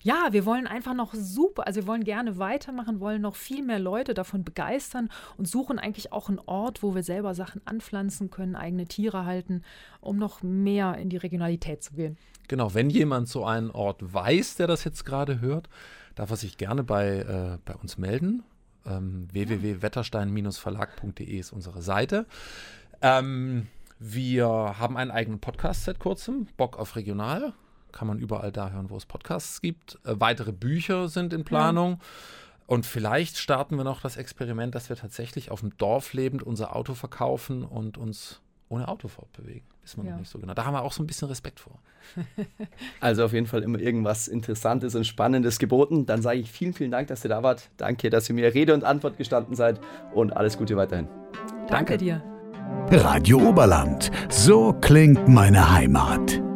Ja, 0.02 0.28
wir 0.30 0.46
wollen 0.46 0.66
einfach 0.66 0.94
noch 0.94 1.14
super, 1.14 1.66
also 1.66 1.80
wir 1.80 1.86
wollen 1.86 2.04
gerne 2.04 2.38
weitermachen, 2.38 3.00
wollen 3.00 3.22
noch 3.22 3.34
viel 3.34 3.62
mehr 3.62 3.78
Leute 3.78 4.14
davon 4.14 4.44
begeistern 4.44 5.10
und 5.36 5.48
suchen 5.48 5.78
eigentlich 5.78 6.12
auch 6.12 6.28
einen 6.28 6.40
Ort, 6.46 6.82
wo 6.82 6.94
wir 6.94 7.02
selber 7.02 7.34
Sachen 7.34 7.60
anpflanzen 7.64 8.30
können, 8.30 8.56
eigene 8.56 8.86
Tiere 8.86 9.24
halten, 9.24 9.62
um 10.00 10.16
noch 10.16 10.42
mehr 10.42 10.96
in 10.98 11.08
die 11.08 11.16
Regionalität 11.16 11.82
zu 11.82 11.94
gehen. 11.94 12.16
Genau, 12.48 12.74
wenn 12.74 12.90
jemand 12.90 13.28
so 13.28 13.44
einen 13.44 13.70
Ort 13.70 14.14
weiß, 14.14 14.56
der 14.56 14.66
das 14.66 14.84
jetzt 14.84 15.04
gerade 15.04 15.40
hört, 15.40 15.68
darf 16.14 16.30
er 16.30 16.36
sich 16.36 16.56
gerne 16.56 16.84
bei, 16.84 17.18
äh, 17.18 17.58
bei 17.64 17.74
uns 17.74 17.98
melden. 17.98 18.42
Ähm, 18.86 19.28
www.wetterstein-verlag.de 19.32 21.38
ist 21.38 21.52
unsere 21.52 21.82
Seite. 21.82 22.26
Ähm, 23.02 23.66
wir 23.98 24.46
haben 24.46 24.96
einen 24.96 25.10
eigenen 25.10 25.40
Podcast 25.40 25.84
seit 25.84 25.98
kurzem, 25.98 26.46
Bock 26.56 26.78
auf 26.78 26.96
Regional. 26.96 27.52
Kann 27.98 28.06
man 28.06 28.20
überall 28.20 28.52
da 28.52 28.70
hören, 28.70 28.90
wo 28.90 28.96
es 28.96 29.06
Podcasts 29.06 29.60
gibt. 29.60 29.98
Äh, 30.04 30.14
weitere 30.20 30.52
Bücher 30.52 31.08
sind 31.08 31.32
in 31.32 31.42
Planung. 31.44 31.98
Und 32.68 32.86
vielleicht 32.86 33.38
starten 33.38 33.76
wir 33.76 33.82
noch 33.82 34.00
das 34.02 34.16
Experiment, 34.16 34.76
dass 34.76 34.88
wir 34.88 34.94
tatsächlich 34.94 35.50
auf 35.50 35.60
dem 35.60 35.76
Dorf 35.78 36.12
lebend 36.12 36.44
unser 36.44 36.76
Auto 36.76 36.94
verkaufen 36.94 37.64
und 37.64 37.98
uns 37.98 38.40
ohne 38.68 38.86
Auto 38.86 39.08
fortbewegen. 39.08 39.62
Wissen 39.82 40.02
wir 40.02 40.04
Ja. 40.04 40.12
noch 40.12 40.20
nicht 40.20 40.30
so 40.30 40.38
genau. 40.38 40.54
Da 40.54 40.64
haben 40.64 40.74
wir 40.74 40.82
auch 40.82 40.92
so 40.92 41.02
ein 41.02 41.08
bisschen 41.08 41.26
Respekt 41.26 41.58
vor. 41.58 41.80
Also 43.00 43.24
auf 43.24 43.32
jeden 43.32 43.46
Fall 43.46 43.62
immer 43.64 43.80
irgendwas 43.80 44.28
Interessantes 44.28 44.94
und 44.94 45.06
Spannendes 45.06 45.58
geboten. 45.58 46.06
Dann 46.06 46.22
sage 46.22 46.38
ich 46.38 46.52
vielen, 46.52 46.72
vielen 46.74 46.92
Dank, 46.92 47.08
dass 47.08 47.24
ihr 47.24 47.30
da 47.30 47.42
wart. 47.42 47.68
Danke, 47.78 48.10
dass 48.10 48.28
ihr 48.28 48.34
mir 48.36 48.54
Rede 48.54 48.74
und 48.74 48.84
Antwort 48.84 49.16
gestanden 49.18 49.56
seid 49.56 49.80
und 50.14 50.36
alles 50.36 50.56
Gute 50.56 50.76
weiterhin. 50.76 51.08
Danke 51.68 51.96
dir. 51.96 52.22
Radio 52.90 53.38
Oberland. 53.48 54.10
So 54.28 54.72
klingt 54.80 55.26
meine 55.26 55.72
Heimat. 55.72 56.47